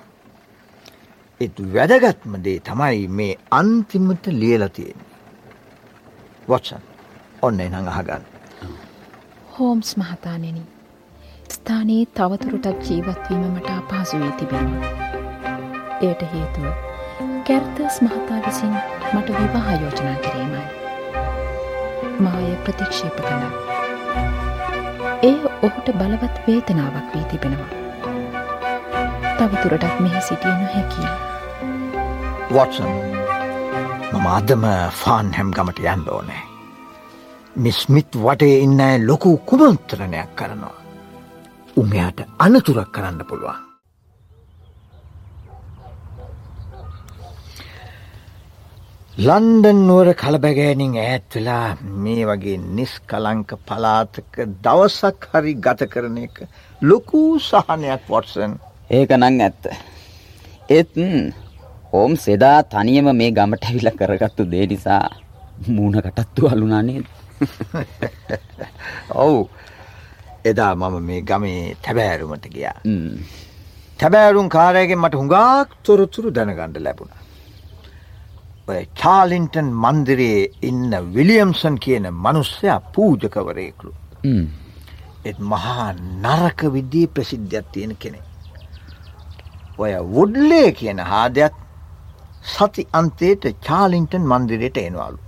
එත් 1.40 1.62
වැදගත්ම 1.74 2.34
දේ 2.44 2.58
තමයි 2.60 3.06
මේ 3.10 3.38
අන්තිමට 3.50 4.26
ලියලතියෙන්නේ. 4.32 5.06
වොටසන් 6.48 6.82
ඔන්න 7.42 7.60
එනං 7.60 7.88
අහගන්න. 7.88 8.26
හෝම්ස් 9.54 9.96
මහතානෙනි. 9.96 10.62
ස්ථානයේ 11.50 12.04
තවතුරටත් 12.12 12.90
ජීවත්වීම 12.90 13.46
මට 13.46 13.70
අපහසු 13.70 14.18
වී 14.18 14.32
තිබෙනවා. 14.32 14.92
එයට 16.02 16.22
හේතුව 16.32 16.66
කැර්තස් 17.44 18.02
මහතා 18.02 18.46
විසින් 18.46 18.97
මට 19.14 19.28
විවාහ 19.40 19.68
යෝජනා 19.82 20.16
කිරීමයි. 20.24 20.62
මාය 22.24 22.48
ප්‍රතික්ෂේප 22.64 23.20
කළා. 23.26 23.52
එය 25.28 25.36
ඔහුට 25.66 25.88
බලවත් 26.00 26.36
වේතනාවක් 26.46 27.14
වී 27.14 27.24
තිබෙනවා. 27.30 27.70
තවතුරටත් 29.38 30.00
මෙහි 30.00 30.20
සිටිය 30.28 30.54
නොහැකියි. 30.62 31.08
වොටසන් 32.54 32.92
මම 34.12 34.26
අදම 34.38 34.66
ෆාන් 35.02 35.32
හැම් 35.38 35.54
ගමට 35.58 35.86
යන්න 35.94 36.10
ඕනෑ. 36.16 36.42
මිස්මිත් 37.64 38.20
වටේ 38.26 38.58
ඉන්න 38.66 38.84
අය 38.88 38.98
ලොකු 39.06 39.36
කුමන්ත්‍රණයක් 39.52 40.36
කරනවා. 40.42 40.76
උමයාට 41.76 42.20
අනතුරක් 42.38 42.92
කරන්න 42.92 43.24
පුළුවන්. 43.30 43.67
ලන්ඩන් 49.18 49.78
නුවර 49.86 50.08
කලබැගෑනින් 50.14 50.92
ඈත් 50.96 51.36
වෙලා 51.36 51.62
මේ 52.02 52.26
වගේ 52.26 52.52
නිස්කලංක 52.74 53.54
පලාතක 53.66 54.36
දවසක් 54.62 55.26
හරි 55.32 55.54
ගත 55.56 55.88
කරන 55.90 56.20
එක 56.20 56.36
ලොකු 56.82 57.22
සහනයක් 57.40 58.04
වොටසන් 58.08 58.54
ඒක 58.90 59.16
නං 59.16 59.40
ඇත්ත. 59.40 59.66
ඒත් 60.68 60.94
හෝම් 61.92 62.16
සෙදා 62.18 62.62
තනියම 62.64 63.10
මේ 63.14 63.30
ගමට 63.32 63.66
ඇවිල 63.66 63.90
කරගත්තු 63.96 64.48
දේ 64.52 64.66
නිසා 64.66 65.02
මූුණ 65.66 66.00
කටත්තු 66.00 66.48
අලුනානේද. 66.48 67.06
ඔවු 69.24 69.48
එදා 70.44 70.72
මම 70.76 70.98
මේ 71.04 71.22
ගමේ 71.24 71.62
තැබෑරුමට 71.82 72.46
ගියා. 72.48 72.78
තැබෑරුම් 73.98 74.48
කාරයගෙන් 74.50 75.00
මට 75.00 75.14
හුඟක් 75.16 75.80
තොරතුරු 75.82 76.30
දැනගණ්ඩ 76.32 76.78
ලැබුණ. 76.80 77.18
චාලින්ටන් 78.76 79.64
මන්දිරයේ 79.64 80.50
ඉන්න 80.62 81.14
විලියම්සන් 81.14 81.74
කියන 81.74 82.14
මනුස්සයා 82.14 82.80
පූජකවරයෙකුළු. 82.80 83.94
ම්. 84.22 84.46
එත් 85.24 85.38
මහා 85.38 85.92
නරක 85.92 86.72
විද්දී 86.72 87.06
ප්‍රසිද්ධයක් 87.06 87.66
තියෙන 87.72 87.96
කෙනෙ. 87.96 88.18
ඔය 89.78 89.92
වුඩ්ලේ 90.14 90.72
කියන 90.72 91.00
හාදයක් 91.00 91.54
සති 92.42 92.88
අන්තයට 92.92 93.42
චාලින්ටන් 93.68 94.20
මන්දිරයට 94.20 94.76
එනවාලු. 94.76 95.18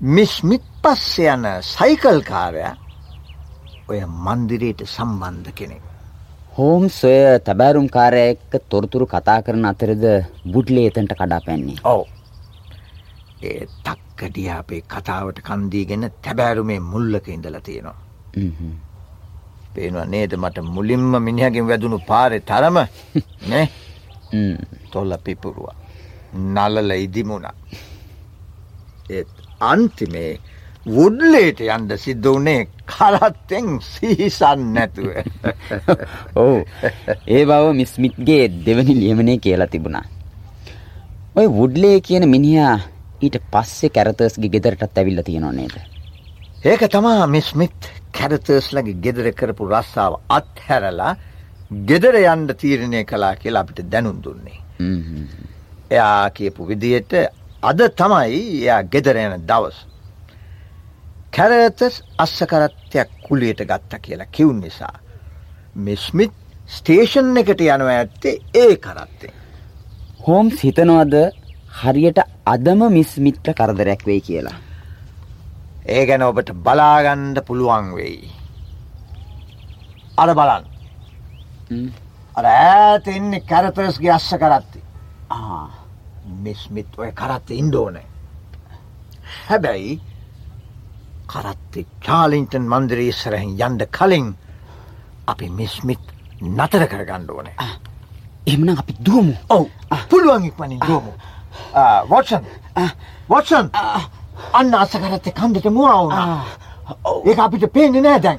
මිස්මිත් 0.00 0.62
පස්ස 0.82 1.18
යන 1.18 1.44
සයිකල්කාරය 1.60 2.64
ඔය 3.88 4.00
මන්දිරයට 4.06 4.86
සම්බන්ධ 4.86 5.52
කෙනෙක්. 5.54 5.91
හෝම් 6.56 6.84
සොය 6.90 7.18
තබෑරුම් 7.40 7.86
කාරය 7.88 8.22
එක්ක 8.32 8.52
තොරතුරු 8.68 9.06
කතා 9.06 9.38
කරන 9.42 9.64
අතරද 9.64 10.04
බුඩ්ලේ 10.46 10.86
එතන්ට 10.90 11.14
කඩා 11.14 11.40
පැන්නේ. 11.46 11.78
ඔව 11.84 12.02
ඒ 13.42 13.66
තක්කඩිය 13.86 14.48
අපේ 14.52 14.82
කතාවට 14.86 15.38
කන්දීගෙන 15.42 16.04
තැබෑරුමේ 16.22 16.80
මුල්ලක 16.82 17.28
ඉඳල 17.28 17.56
තියෙනවා. 17.60 17.96
හ්ම්. 18.36 18.74
පේනවා 19.74 20.06
නේද 20.06 20.36
මට 20.36 20.58
මුලින්ම 20.74 21.12
මිනිහකින් 21.22 21.68
වැදුණු 21.68 21.98
පාරෙ 22.10 22.40
තරම 22.42 22.76
නේ 23.50 23.66
ම්. 24.32 24.56
තොල්ල 24.92 25.16
පිපුරුව 25.24 25.68
නලල 26.54 26.90
ඉදිමුණා 26.98 27.54
ඒත් 29.10 29.28
අන්තිමේ 29.70 30.30
වුඩ්ලේට 30.86 31.60
යන්ද 31.62 31.92
සිද්ධ 31.96 32.28
වනේ 32.28 32.66
කරත්තෙන් 32.86 33.76
සීසන් 33.80 34.64
නැතුව 34.74 35.12
ඔවු 36.42 36.64
ඒ 37.26 37.44
බව 37.44 37.68
මිස්මිත්ගේ 37.72 38.48
දෙවනි 38.66 38.96
ලියමනේ 38.96 39.38
කියලා 39.38 39.66
තිබුණා. 39.68 40.02
ඔය 41.36 41.46
වුඩ්ලේ 41.48 42.00
කියන 42.00 42.26
මිනිහා 42.28 42.80
ඊට 43.22 43.38
පස්සේ 43.50 43.90
කැරතර්ස්ගේ 43.90 44.50
ගෙදරටත් 44.50 44.98
ඇවිල්ල 44.98 45.22
තියෙනවා 45.22 45.52
නේද. 45.52 45.76
ඒක 46.64 46.82
තමා 46.90 47.26
මිස්මිත් 47.28 47.92
කැරතර්ස්ලගේ 48.12 48.98
ගෙදර 49.00 49.30
කරපු 49.32 49.70
රස්සාාව 49.70 50.18
අත්හැරලා 50.30 51.14
ගෙදර 51.86 52.18
යන්ඩ 52.24 52.56
තීරණය 52.56 53.04
කලා 53.04 53.36
කියලා 53.36 53.62
අපිට 53.62 53.86
දැනුම් 53.86 54.18
දුන්නේ. 54.24 54.58
එයා 55.90 56.30
කියපු 56.32 56.66
විදියට 56.66 57.14
අද 57.62 57.86
තමයි 57.96 58.44
එයා 58.58 58.82
ගෙදර 58.84 59.16
යන 59.18 59.46
දවස්. 59.46 59.91
කැරතස් 61.32 62.02
අස්සකරත්තයක් 62.18 63.10
කුලියට 63.26 63.60
ගත්ත 63.70 64.00
කියලා 64.04 64.26
කිව් 64.36 64.50
නිසා. 64.56 64.96
මිස්මිත් 65.74 66.34
ස්ටේෂන් 66.68 67.38
එකට 67.42 67.62
යනව 67.68 67.88
ඇත්තේ 67.92 68.34
ඒ 68.62 68.76
කරත්තේ. 68.76 69.32
හෝම්ස් 70.26 70.60
හිතනවද 70.64 71.16
හරියට 71.80 72.20
අදම 72.54 72.84
මිස්මිත්ට 72.98 73.48
කරදරයක් 73.58 74.06
වෙයි 74.06 74.20
කියලා. 74.28 74.58
ඒ 75.86 76.04
ගැන 76.06 76.22
ඔබට 76.28 76.52
බලාගණ්ඩ 76.68 77.42
පුළුවන් 77.48 77.90
වෙයි. 77.96 78.30
අර 80.20 80.34
බලන්. 80.36 80.64
අර 82.36 82.52
ඈත 82.52 83.12
එන්නේ 83.16 83.44
කැරතර්ස්ගේ 83.50 84.14
අස්ස 84.20 84.30
කරත්ති. 84.44 84.84
මිස්මිත් 86.44 86.98
ඔය 86.98 87.12
කරත්ත 87.12 87.50
ඉන්ඩෝනෑ. 87.50 88.06
හැබැයි 89.48 90.00
කරත්තෙ 91.26 91.86
චාලින්ටන් 92.06 92.68
මන්දිරී 92.72 93.08
ඉස්සරහින් 93.08 93.52
යන්ඩ 93.58 93.82
කලින් 93.98 94.34
අපි 95.26 95.48
මිස්මිත් 95.50 96.00
නතර 96.40 96.86
කරගණ්ඩ 96.86 97.30
ඕනෑ. 97.30 97.68
එමනම් 98.46 98.78
අපි 98.78 98.94
දුවමු. 99.06 99.34
ඔව්. 99.50 99.66
පුළුවන් 100.10 100.44
ඉක්මනින් 100.44 100.80
දුවමු. 100.80 101.12
වොටසන්. 102.08 102.44
වොටසන්. 103.28 103.70
අන්න 104.52 104.74
අසකරත්ත 104.74 105.32
කන්දට 105.34 105.70
මුවවුණ 105.70 106.12
ඒ 107.26 107.36
අපිට 107.38 107.72
පේනෙ 107.72 108.00
නෑ 108.00 108.22
දැන්. 108.22 108.38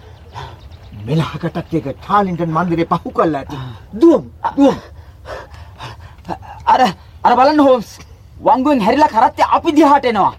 මෙලහකටත් 1.06 1.74
ඒක 1.74 1.88
චාලින්ටන් 2.08 2.52
මන්දිරේ 2.52 2.86
පහු 2.86 3.12
කල්ල 3.12 3.36
ඇති. 3.36 3.58
දුවම් 4.02 4.26
දුවම්. 4.58 4.78
අර 6.66 6.82
අර 7.24 7.36
බලන්න 7.36 7.60
හෝම්ස්. 7.60 8.00
වංගුවෙන් 8.46 8.82
හැරිලා 8.82 9.08
කරත්තේ 9.08 9.52
අපි 9.52 9.76
දිහාට 9.76 10.06
එනවා. 10.06 10.34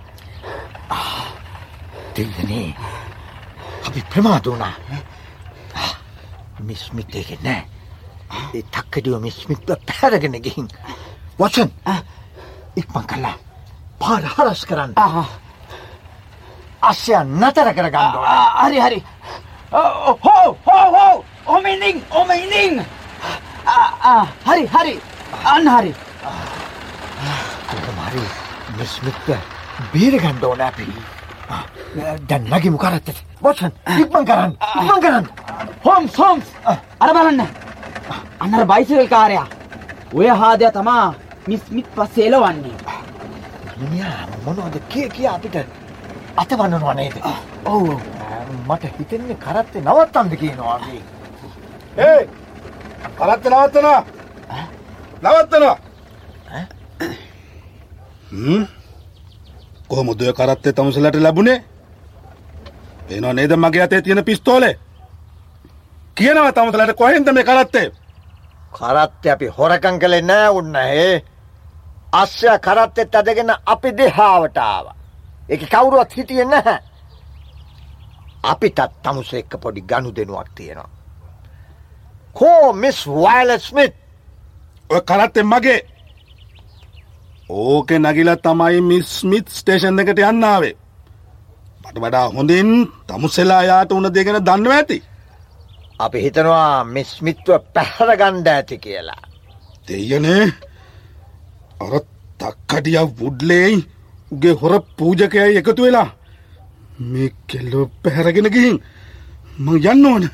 දෙදනේ 2.17 2.75
අපි 3.87 4.01
ප්‍රමාද 4.13 4.47
වුණා. 4.47 4.75
මිස්මිත් 6.61 7.15
ඒක 7.15 7.31
නෑ. 7.45 7.63
ඒ 8.55 8.63
තක්කඩියෝ 8.75 9.21
මිස්මිත්ව 9.21 9.71
පැරගෙන 9.89 10.37
ගිහින්. 10.45 10.69
වචන්. 11.41 11.71
ඉක්මන් 12.77 13.07
කල්ලා 13.11 13.37
පාර 13.99 14.23
හරස් 14.35 14.63
කරන්න. 14.69 14.93
ආ. 14.97 15.25
අස්්‍යය 16.83 17.17
නතර 17.41 17.69
කර 17.77 17.89
ගණ්ඩුව 17.95 18.25
Ah, 18.25 18.67
හරි 18.67 18.79
හරි. 18.85 18.99
හෝ 19.73 20.19
හෝ 20.25 20.87
හෝ. 20.97 21.25
ඔමිනිින් 21.47 21.99
ඔමිනිින් 22.11 22.85
හරි 24.47 24.65
හරි. 24.75 24.95
අන්න 25.45 25.69
හරි. 25.77 25.95
කොහමරි 27.69 28.25
මිස්මිත්ව 28.79 29.29
බේර 29.93 30.15
ගණ්ඩෝන 30.23 30.61
අපි 30.61 30.87
දැන් 32.29 32.49
නගිමු 32.51 32.79
කරත්තට 32.79 33.19
වචන් 33.43 33.73
ඉක්මන් 34.03 34.25
කරන්න 34.31 34.53
ඉක්මන් 34.81 35.01
කරන්න. 35.05 35.27
හොම් 35.85 36.09
සෝම්ස් 36.09 36.47
අර 37.01 37.11
බලන්න. 37.17 37.47
අන්නර 38.41 38.65
බයිසිකල් 38.73 39.09
කාරයා. 39.09 39.47
ඔය 40.15 40.29
හාදය 40.43 40.71
තමා 40.73 41.15
මිස්මිත් 41.47 41.87
පස්සේ 41.97 42.27
එලවන්නේ. 42.29 42.77
මිනිා 43.79 44.27
මොනවද 44.45 44.77
කිය 44.89 45.09
කිය 45.11 45.29
අපිට 45.29 45.57
අතවන්නනවා 46.37 46.95
නේද? 46.95 47.17
ඔවු. 47.67 48.01
මට 48.69 48.85
හිතෙන්නේ 48.99 49.37
කරත්තේ 49.37 49.83
නවත්තන්ද 49.83 50.37
කියනවාගේ 50.37 51.03
ඒ 51.99 52.21
කරත්ත 53.19 53.45
නවත්තනවා 53.47 54.01
නවත්තනවා 55.25 55.77
කොහොමද 59.89 60.21
ඔය 60.23 60.33
කරත්තේ 60.33 60.73
තමුසලට 60.73 61.21
ලැබුණේ 61.21 61.59
පේනවා 63.09 63.33
නේද? 63.33 63.57
මගේ 63.57 63.83
අතේ 63.83 64.03
තියෙන 64.03 64.25
පිස්තෝලේ? 64.25 64.79
කියනවා 66.15 66.53
තමුසලට 66.53 66.97
කොහෙන්ද 66.97 67.33
මේ 67.33 67.45
කරත්තේ? 67.45 67.93
කරත්ත 68.73 69.27
අපි 69.33 69.47
හොරකං 69.47 69.99
කළේ 69.99 70.23
නෑ 70.23 70.49
උන්න 70.49 70.75
හේ 70.75 71.25
අස්්‍ය 72.13 72.47
කරත්තෙත් 72.61 73.15
අදගෙන 73.15 73.51
අපි 73.67 73.97
දෙහාාවටාව. 73.97 74.87
එක 75.49 75.63
කවුරුවත් 75.71 76.17
හිටිය 76.17 76.45
නැහැ. 76.45 76.79
අපිටත් 78.43 78.81
තමුස 79.03 79.35
එක්ක 79.35 79.61
පොඩි 79.61 79.81
ගණු 79.81 80.17
දෙනුවක් 80.17 80.49
තියෙනවා. 80.55 80.91
කෝ 82.35 82.73
මිස් 82.73 83.07
වයිලස්මිත් 83.07 83.95
ඔය 84.91 85.01
කරත්තෙන් 85.01 85.47
මගේ. 85.47 85.81
ඕක 87.49 87.91
නගිල 87.91 88.31
තමයි 88.37 88.81
මිස්මිත් 88.81 89.49
ස්ටේෂන් 89.49 89.99
එකට 89.99 90.19
යන්නාවේ 90.19 90.84
මට 91.85 91.99
වඩා 92.03 92.29
හොඳින් 92.37 92.71
තමුසෙලා 93.07 93.63
යාට 93.71 93.93
උන 93.93 94.07
දෙගෙන 94.15 94.39
දන්න 94.47 94.73
ඇති. 94.73 95.03
අපි 96.05 96.19
හිතනවා 96.25 96.85
මිස්මිත්ව 96.85 97.51
පැහරගණ්ඩ 97.75 98.47
ඇති 98.49 98.79
කියලා. 98.85 99.23
දෙයනේ. 99.89 100.45
අර 101.81 101.95
තක්කටිය 102.41 102.99
වුඩ්ලේයි 103.19 103.77
උගේ 104.33 104.55
හොර 104.61 104.75
පූජකයයි 104.97 105.59
එකතු 105.61 105.83
වෙලා. 105.83 106.09
මේ 107.11 107.31
කෙල්ලෝ 107.49 107.91
පැහැරගෙන 108.03 108.49
ගිහින් 108.55 108.79
මං 109.59 109.79
යන්න 109.93 110.07
ඕන. 110.07 110.25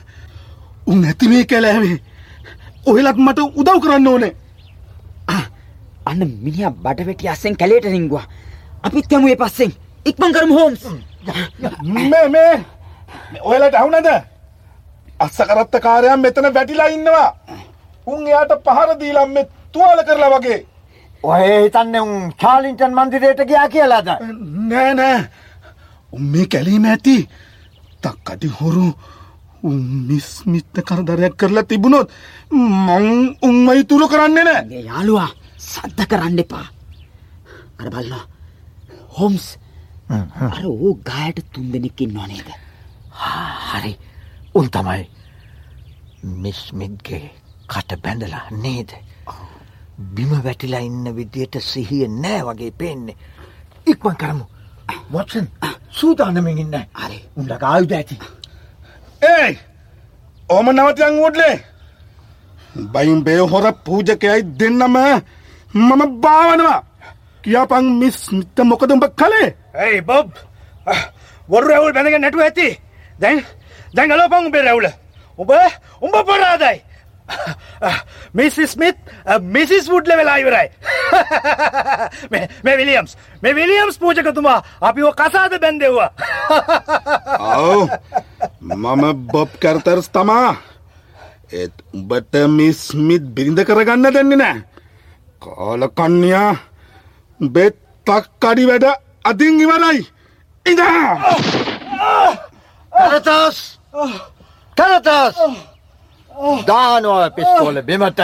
උන් 0.91 1.05
ඇති 1.05 1.29
මේ 1.29 1.45
කැලෑවේ. 1.51 1.99
ඔහෙලත් 2.89 3.19
මට 3.25 3.39
උදව් 3.61 3.79
කරන්න 3.83 4.11
ඕනේ. 4.13 4.35
අන්න 6.09 6.23
මිනිිය 6.45 6.71
බඩවැටි 6.85 7.29
අස්සෙන් 7.29 7.57
කැලේට 7.61 7.85
රිංගවා. 7.95 8.27
අපිත් 8.83 9.13
යමුේ 9.13 9.37
පස්සෙන්. 9.37 9.73
ඉක්මං 10.09 10.33
කරම 10.35 10.53
හෝම්ස් 10.59 10.85
මේ 12.13 12.29
මේ. 12.35 12.65
ඔයලට 13.43 13.75
අහුනද? 13.75 14.09
අස්ස 15.25 15.37
කරත්ත 15.49 15.75
කාරයම් 15.83 16.21
මෙතන 16.21 16.55
වැටිලා 16.55 16.89
ඉන්නවා. 16.97 17.29
උන් 18.07 18.27
එයාට 18.27 18.53
පහර 18.65 18.91
දීලම් 19.01 19.31
මෙ 19.35 19.43
තුවාල 19.73 20.01
කරලා 20.09 20.33
වගේ. 20.35 20.59
ඔය 21.23 21.47
හිතන්න 21.65 21.95
උන් 22.01 22.33
චාලින්ටන් 22.43 22.97
මන්දිරයට 22.99 23.41
ගයා 23.51 23.69
කියලාද. 23.69 24.09
නෑ 24.71 24.95
නෑ. 24.95 25.29
උන් 26.13 26.23
මේ 26.33 26.47
කැලීම 26.47 26.85
ඇති. 26.85 27.17
තක්කඩි 28.03 28.49
හොරු. 28.61 28.89
මිස්මිත්ත 30.09 30.77
කරදරයක් 30.89 31.35
කරලා 31.41 31.69
තිබුණොත් 31.69 32.09
මං 32.51 33.37
උන්මයි 33.49 33.85
තුරු 33.85 34.09
කරන්නේ 34.09 34.45
නෑ. 34.45 34.85
යාළුවා 34.89 35.31
සද්ධ 35.59 36.07
කරන්න 36.11 36.39
එපා. 36.45 36.67
අර 37.81 37.89
බල්ලා 37.93 38.25
හොම්ස් 39.19 39.59
අර 40.11 40.65
ඕ 40.67 40.95
ගායට 41.05 41.47
තුන් 41.53 41.73
දෙනෙක්කින් 41.73 42.15
නොනේද 42.15 42.49
හරි 43.65 43.93
උන් 44.55 44.69
තමයි 44.69 45.05
මිස්මිත්ගේ 46.23 47.31
කට 47.69 48.03
බැඳලා 48.03 48.47
නේද. 48.53 48.91
බිම 50.15 50.31
වැටිලා 50.45 50.81
ඉන්න 50.81 51.17
විදියට 51.17 51.61
සිහිය 51.63 52.09
නෑ 52.09 52.43
වගේ 52.43 52.71
පේන්නේ. 52.73 53.17
ඉක්මන් 53.87 54.17
කරමු. 54.17 54.45
වොටසන් 55.13 55.47
සූදානමින් 55.91 56.59
ඉන්න 56.59 56.77
හරි. 56.95 57.19
උන්ට 57.37 57.63
ආයුධ 57.63 57.95
ඇති. 57.95 58.19
ඒයි 59.23 59.59
ඕම 60.49 60.67
නවතියන් 60.69 61.17
වුඩලේ 61.17 61.57
බයින් 62.89 63.25
බේ 63.25 63.41
හොර 63.47 63.73
පූජකයයි 63.85 64.43
දෙන්නම 64.59 64.97
මම 65.75 66.21
භාවනවා 66.21 66.79
කියපං 67.43 67.87
මිස් 67.99 68.19
මිත්ත 68.33 68.59
මොකදඹ 68.65 69.05
කළේ 69.17 69.57
ඇයි 69.75 70.03
බොබ්. 70.03 70.31
වොරු 71.49 71.69
රැවුල් 71.69 71.93
බැනගෙන 71.93 72.21
නැටුව 72.21 72.43
ඇති. 72.43 72.69
දැන් 73.21 73.45
දැන් 73.95 74.09
ගලෝපං 74.09 74.47
උඹේ 74.47 74.63
රැවුල. 74.63 74.89
උඹ 75.39 75.51
උඹ 76.03 76.17
පොරාදයි. 76.27 76.79
මිසිස් 78.35 78.73
ස්මිත් 78.73 78.97
මිසිස් 79.41 79.89
වුඩ්ල 79.89 80.17
වෙලා 80.17 80.37
ඉවරයි. 80.37 80.69
මේ 82.65 82.77
විලියම්ස් 82.77 83.17
මේ 83.43 83.55
විලියම්ස් 83.55 83.99
පූජකතුමා 83.99 84.63
අපිව 84.81 85.13
කසාද 85.15 85.55
බැන්දෙව්වා 85.61 86.11
ඔව්. 87.71 87.89
මම 88.61 89.05
බොබ් 89.27 89.51
කර්තරස් 89.61 90.09
තමා. 90.09 90.57
ඒත් 91.53 91.75
උඹට 91.95 92.35
මිස්මිත් 92.49 93.25
බිරිඳ 93.35 93.65
කරගන්න 93.65 94.15
දෙන්නේ 94.15 94.37
නෑ. 94.37 94.59
කාල 95.39 95.89
කන්්‍යයා 97.41 97.49
බෙත් 97.49 97.77
තක් 98.07 98.45
අඩි 98.45 98.67
වැඩ 98.67 98.85
අතින් 99.25 99.61
ඉවරයි. 99.61 100.07
ඉඳා! 100.67 101.17
කරතස් 102.93 103.79
කරතස් 104.77 105.37
දානුව 106.67 107.35
පිස්තෝල 107.35 107.83
බිමට. 107.83 108.21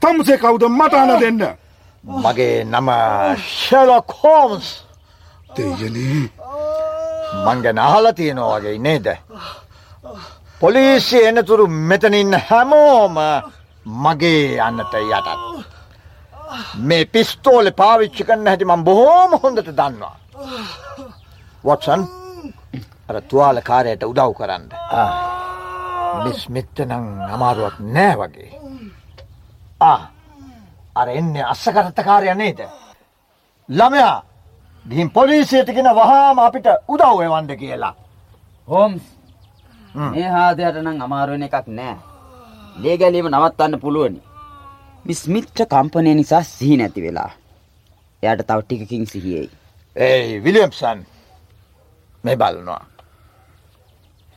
තම්සේ 0.00 0.38
කවුද 0.38 0.64
මටාන 0.68 1.20
දෙන්න? 1.20 1.56
මගේ 2.04 2.64
නම 2.64 2.88
ශලොක් 3.36 4.12
හෝම්ස්. 4.22 4.84
දෙයනේ. 5.56 6.30
මංගැන 7.44 7.78
අහල 7.78 8.12
තියෙනවා 8.12 8.60
වගේ 8.60 8.78
නේද. 8.78 9.06
පොලිසි 10.60 11.18
එනතුරු 11.24 11.66
මෙතනින් 11.66 12.32
හැමෝම 12.48 13.16
මගේ 13.86 14.60
අන්නට 14.60 14.94
යටත්. 14.94 15.73
මේ 16.88 17.04
පිස්තෝල 17.06 17.70
පාවිච්චි 17.80 18.24
කන්න 18.24 18.46
හැටි 18.46 18.64
මං 18.64 18.84
බොහෝම 18.84 19.30
හොඳට 19.42 19.70
දන්නවා. 19.78 20.16
වොටසන් 21.64 22.02
අර 23.08 23.16
තුවාල 23.28 23.62
කාරයට 23.68 24.02
උදව් 24.02 24.34
කරන්න. 24.38 24.68
මිස්මිත්ත 26.24 26.76
නං 26.86 27.04
අමාරුවක් 27.34 27.76
නෑ 27.94 28.14
වගේ. 28.20 28.52
අර 31.00 31.08
එන්නේ 31.08 31.44
අස්සකරත්තකාරය 31.52 32.34
නේද. 32.34 32.60
ළමයා 33.68 34.16
ගිහින් 34.86 35.10
පොලිසියටගෙන 35.10 35.88
වහාම 35.98 36.38
අපිට 36.38 36.66
උදව් 36.88 37.20
එවන්ඩ 37.26 37.52
කියලා. 37.62 37.94
හෝම්ස් 38.68 39.02
මේ 39.94 40.28
හාදයට 40.28 40.76
නම් 40.82 41.02
අමාරුවෙන 41.02 41.42
එකක් 41.42 41.66
නෑ 41.68 41.96
ලේ 42.82 42.96
ගැලීම 43.00 43.28
නවත්තන්න 43.30 43.80
පුළුවනි 43.80 44.20
මිස් 45.04 45.20
මිච්ච 45.28 45.58
කම්පනය 45.66 46.14
නිසා 46.14 46.42
සිහි 46.44 46.76
නැති 46.76 47.02
වෙලා 47.02 47.30
එයට 48.22 48.46
තව 48.46 48.60
ටිකකින් 48.62 49.06
සිහියයි 49.06 49.50
ඒ 49.96 50.44
විලියම්සන් 50.44 51.00
මේ 52.24 52.36
බලනවා. 52.36 52.84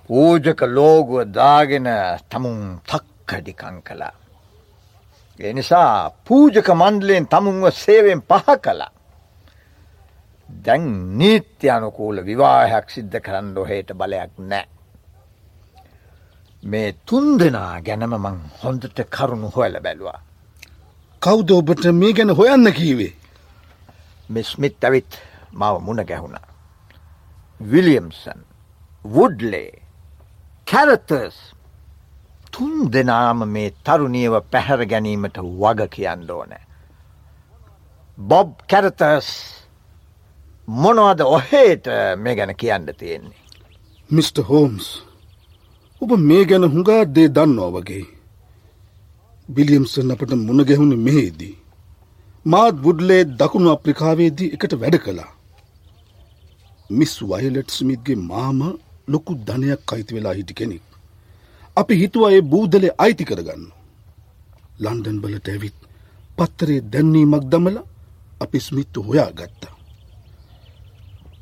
පූජක 0.10 0.62
ලෝගුව 0.67 1.34
දාගෙන 1.34 1.88
තමුන් 2.30 2.60
තක්කඩිකං 2.86 3.77
කලා. 3.82 4.13
එනිසා 5.39 6.12
පූජක 6.25 6.67
මණ්ඩලයෙන් 6.71 7.27
තමුන්ව 7.27 7.65
සේවෙන් 7.73 8.21
පහ 8.21 8.47
කලා. 8.62 8.91
දැන් 10.65 10.86
නීත්‍ය 11.17 11.69
අනුකූල 11.69 12.17
විවාහයක් 12.25 12.88
සිද්ධ 12.89 13.17
කරන්න 13.19 13.58
ඔහේට 13.58 13.89
බලයක් 13.93 14.34
නෑ. 14.39 14.65
මේ 16.63 16.89
තුන් 17.06 17.27
දෙනා 17.39 17.82
ගැනම 17.82 18.13
මං 18.15 18.38
හොඳට 18.62 18.99
කරුණු 19.10 19.49
හොයල 19.56 19.75
බැලවා. 19.82 20.19
කවුද 21.27 21.49
ඔබට 21.51 21.85
මේ 21.91 22.13
ගැන 22.13 22.31
හොයන්න 22.31 22.69
කීවේ 22.71 23.13
මිස්මිත් 24.29 24.83
ඇවිත් 24.83 25.17
මව 25.53 25.73
මුණ 25.85 26.01
ගැහුණ. 26.09 26.37
විලියම්සන් 27.71 28.41
වුඩ්ලේ 29.05 29.81
කැරතස් 30.67 31.35
තුන් 32.53 32.87
දෙනාම 32.93 33.43
මේ 33.45 33.73
තරුණියව 33.85 34.39
පැහැර 34.51 34.85
ගැනීමට 34.85 35.43
වග 35.59 35.89
කියන්න 35.89 36.31
ඕනෑ. 36.31 36.63
බොබ් 38.17 38.53
කැරතස් 38.69 39.27
මොනවද 40.67 41.21
ඔහේට 41.27 41.85
මේ 42.17 42.35
ගැන 42.35 42.55
කියන්න 42.55 42.87
තියෙන්නේ. 42.97 43.41
මිට. 44.09 44.37
හෝම්ස් 44.49 44.87
ඔබ 46.01 46.11
මේ 46.19 46.45
ගැන 46.45 46.71
හුඟා 46.73 47.03
දේ 47.15 47.29
දන්නවා 47.29 47.73
වගේ. 47.75 48.16
බිලියම්සන් 49.49 50.12
අපට 50.12 50.31
මුණගැහුණ 50.47 50.93
මෙහිදී. 51.05 51.55
මාත් 52.45 52.75
බුඩ්ලේ 52.86 53.23
දකුණු 53.39 53.69
අප්‍රිකාවේදී 53.71 54.53
එකට 54.55 54.73
වැඩ 54.81 54.95
කළා. 55.03 55.31
මිස් 56.89 57.13
වයිලට් 57.21 57.69
ස්මිත්ගේ 57.69 58.17
මාම 58.29 58.60
ලොකු 59.07 59.31
ධනයක් 59.47 59.91
අයිති 59.93 60.15
වෙලා 60.15 60.33
හිටි 60.33 60.57
කෙනෙක්. 60.60 60.86
අපි 61.77 61.99
හිතුවා 62.01 62.31
ඒ 62.31 62.41
බූදලේ 62.51 62.97
අයිති 62.97 63.27
කරගන්න. 63.29 63.63
ලන්ඩන් 64.79 65.21
බලට 65.21 65.47
ඇවිත් 65.49 65.77
පත්තරේ 66.38 66.81
දැන්නීමක් 66.91 67.45
දමල 67.51 67.77
අපි 68.39 68.60
ස්මිත්තු 68.60 68.99
හොයා 69.01 69.31
ගත්තා. 69.31 69.75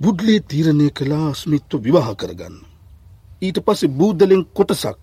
බුඩ්ලේ 0.02 0.40
තීරණය 0.50 0.88
කලා 0.98 1.28
ස්මිත්ව 1.34 1.84
විවාහ 1.86 2.10
කරගන්න. 2.16 2.56
ඊට 3.42 3.58
පස්සේ 3.66 3.96
බූදලෙන් 4.00 4.44
කොටසක් 4.54 5.00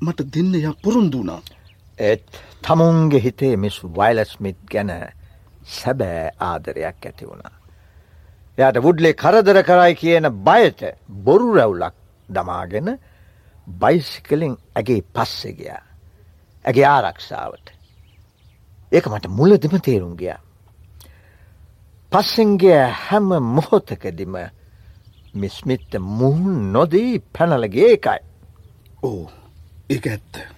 මට 0.00 0.18
දෙන්න 0.32 0.52
ය 0.56 0.72
පුරුන්දුනා. 0.82 1.42
ඒත් 1.98 2.40
තමුන්ගේ 2.62 3.20
හිතේ 3.20 3.56
මිස් 3.56 3.78
වයිලස්මිත් 3.82 4.58
ගැන 4.70 4.90
සැබෑ 5.66 6.30
ආදරයක් 6.40 7.06
ඇති 7.06 7.28
වුණා. 7.28 7.54
එයට 8.58 8.82
වුඩ්ලේ 8.82 9.14
කරදර 9.14 9.62
කරයි 9.62 9.94
කියන 9.94 10.30
බයට 10.44 10.82
බොරු 11.24 11.54
රැවුලක් 11.54 11.94
දමාගෙන 12.28 12.98
බයිසිකලින් 13.80 14.56
ඇගේ 14.74 15.00
පස්සෙ 15.14 15.52
ගියා. 15.52 15.82
ඇගේ 16.64 16.86
ආරක්ෂාවට. 16.86 17.72
ඒක 18.92 19.08
මට 19.08 19.30
මුලදිම 19.30 19.80
තේරුම් 19.80 20.14
ගිය. 20.16 20.36
පස්සෙන්ගේ 22.12 22.84
හැම 23.00 23.28
මොහොතකදිම 23.48 24.38
මිස්මිත්ත 25.34 25.98
මුහුන් 26.00 26.72
නොදී 26.72 27.18
පැනලගේ 27.32 27.90
එකයි. 27.92 28.20
ඕ 29.02 29.30
ඒ 29.90 30.00
ඇත්ත. 30.06 30.57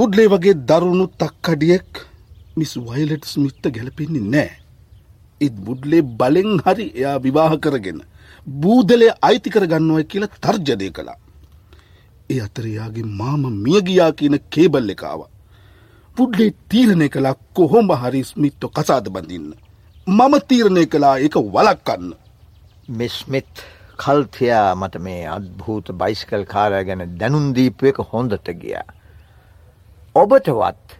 බුඩ්ලේ 0.00 0.28
වගේ 0.32 0.54
දරුණු 0.68 1.06
තක්කඩියෙක් 1.20 1.98
මිස් 2.58 2.70
වයිලට් 2.86 3.24
ස්මිත්ත 3.30 3.64
ගැලපෙන්නේ 3.74 4.28
නෑ. 4.34 4.50
ඉත් 5.40 5.56
බුඩ්ලේ 5.66 6.02
බලෙන් 6.20 6.52
හරි 6.66 6.86
එයා 7.00 7.16
විවාහ 7.24 7.52
කරගෙන 7.64 7.98
බූදලේ 8.62 9.10
අයිතිකර 9.28 9.64
ගන්නුවයි 9.72 10.04
කියලා 10.12 10.38
තර්ජදය 10.44 10.88
කළා. 10.90 11.18
ඒ 12.30 12.40
අතරයාගේ 12.46 13.10
මාම 13.18 13.42
මියගියා 13.64 14.12
කියන 14.12 14.36
කේබල් 14.54 14.92
එකාව. 14.94 15.20
පුඩ්ලේ 16.16 16.54
තීරණය 16.70 17.08
කලා 17.08 17.34
කොහොම 17.56 17.92
හරි 18.02 18.22
ස්මිත්තු 18.30 18.70
කසාද 18.70 19.10
බඳින්න. 19.14 19.50
මම 20.06 20.34
තීරණය 20.48 20.84
කලා 20.86 21.16
එක 21.26 21.36
වලක්කන්න. 21.54 22.14
මිස්මිත් 22.98 23.52
කල්තියා 24.02 24.70
මට 24.74 25.04
මේ 25.06 25.28
අත්භූත 25.36 25.92
බයිස්කල් 26.00 26.48
කාරය 26.54 26.80
ගැන 26.88 27.04
දැනුන්දීපු 27.20 27.92
එක 27.92 28.02
හොඳට 28.12 28.50
ගිය. 28.62 28.80
ඔබටවත් 30.14 30.96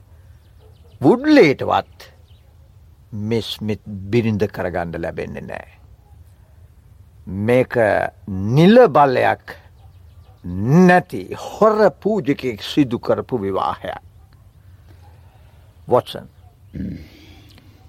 වුඩ්ලේටවත් 1.00 2.04
මිස්මිත් 3.12 3.82
බිරිඳ 4.10 4.42
කරගණ්ඩ 4.54 5.00
ලැබෙන්නේ 5.02 5.42
නෑ. 5.42 5.70
මේක 7.26 7.74
නිල 8.56 8.78
බල්ලයක් 8.88 9.56
නැති 10.86 11.22
හොර 11.34 11.90
පූජකෙක් 12.02 12.62
සිදු 12.62 12.98
කරපු 12.98 13.40
විවාහයක්. 13.42 13.98
වොටසන් 15.88 16.30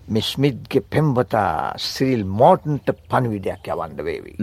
මිස්මිත්ගේ 0.07 0.88
පෙම්වතා 0.89 1.77
සිරිල් 1.77 2.25
මෝටන්ට 2.25 2.89
පණවිඩයක් 3.10 3.67
යවන්ඩ 3.75 4.03
වේවි. 4.10 4.34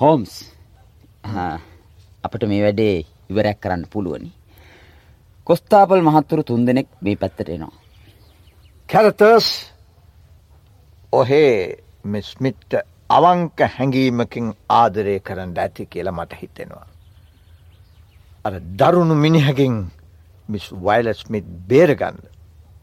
හෝම්ස් 0.00 0.32
අපට 2.24 2.42
මේ 2.48 2.62
වැඩේ 2.62 3.04
ඉවරැක් 3.30 3.60
කරන්න 3.60 3.88
පුළුවනි. 3.90 4.30
කොස්තාපල් 5.46 6.00
මහත්තුරු 6.00 6.42
තුන් 6.42 6.66
දෙනෙක් 6.66 6.88
මේ 7.02 7.16
පැත්තට 7.16 7.48
එනවා. 7.48 7.74
කැරතර්ස් 8.88 9.48
ඔහේ 11.12 11.76
මිස්මිට්ට 12.04 12.72
අවංක 13.10 13.58
හැඟීමකින් 13.68 14.46
ආදරය 14.70 15.16
කරන්න 15.20 15.52
ඇති 15.56 15.86
කියලා 15.86 16.12
මට 16.12 16.40
හිතෙනවා. 16.42 16.86
අර 18.44 18.54
දරුණු 18.78 19.14
මිනිහකින් 19.16 19.74
මිස් 20.48 20.66
වයිලස්මිත් 20.80 21.46
බේරගන්න 21.68 22.18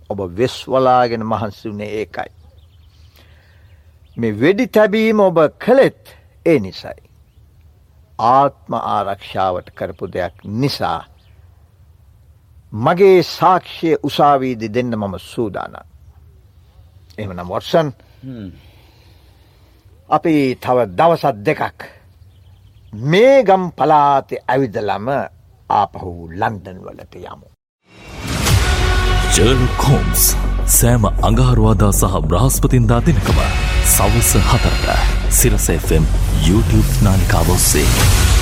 ඔබ 0.09 0.19
වෙස්වලාගෙන 0.37 1.23
මහන්සි 1.25 1.69
වනේ 1.69 1.91
ඒකයි. 1.99 2.31
මේ 4.17 4.39
වෙඩි 4.39 4.67
තැබීම 4.69 5.19
ඔබ 5.19 5.37
කළෙත් 5.59 6.03
ඒ 6.45 6.59
නිසයි. 6.59 6.99
ආත්ම 8.19 8.73
ආරක්ෂාවට 8.73 9.75
කරපු 9.75 10.05
දෙයක් 10.07 10.35
නිසා 10.61 11.01
මගේ 12.73 13.23
සාක්ෂය 13.23 13.95
උසාවීදි 14.03 14.73
දෙන්න 14.73 14.95
මම 14.95 15.15
සූදාන. 15.19 15.75
එමනම් 17.17 17.47
වොටසන් 17.47 17.89
අපි 20.09 20.33
තව 20.55 20.77
දවසත් 20.97 21.37
දෙකක් 21.45 21.85
මේ 22.93 23.43
ගම් 23.43 23.69
පලාති 23.77 24.41
ඇවිදලම 24.47 25.07
ආපහු 25.69 26.11
ලන්ඩන් 26.31 26.79
වලට 26.85 27.15
යමු. 27.23 27.47
ජර්ලොක් 29.35 29.87
හෝම්ස් 29.89 30.25
සෑම 30.71 31.05
අඟහරුවාදා 31.05 31.93
සහ 31.93 32.21
බ්‍රහස්පතින්දා 32.29 33.01
දෙනකම 33.07 33.39
සවස 33.87 34.31
හතරට 34.51 34.87
සිරස 35.31 35.67
FM 35.79 36.05
YouTube 36.47 36.89
නාලිකාවොස්සේ. 37.03 38.32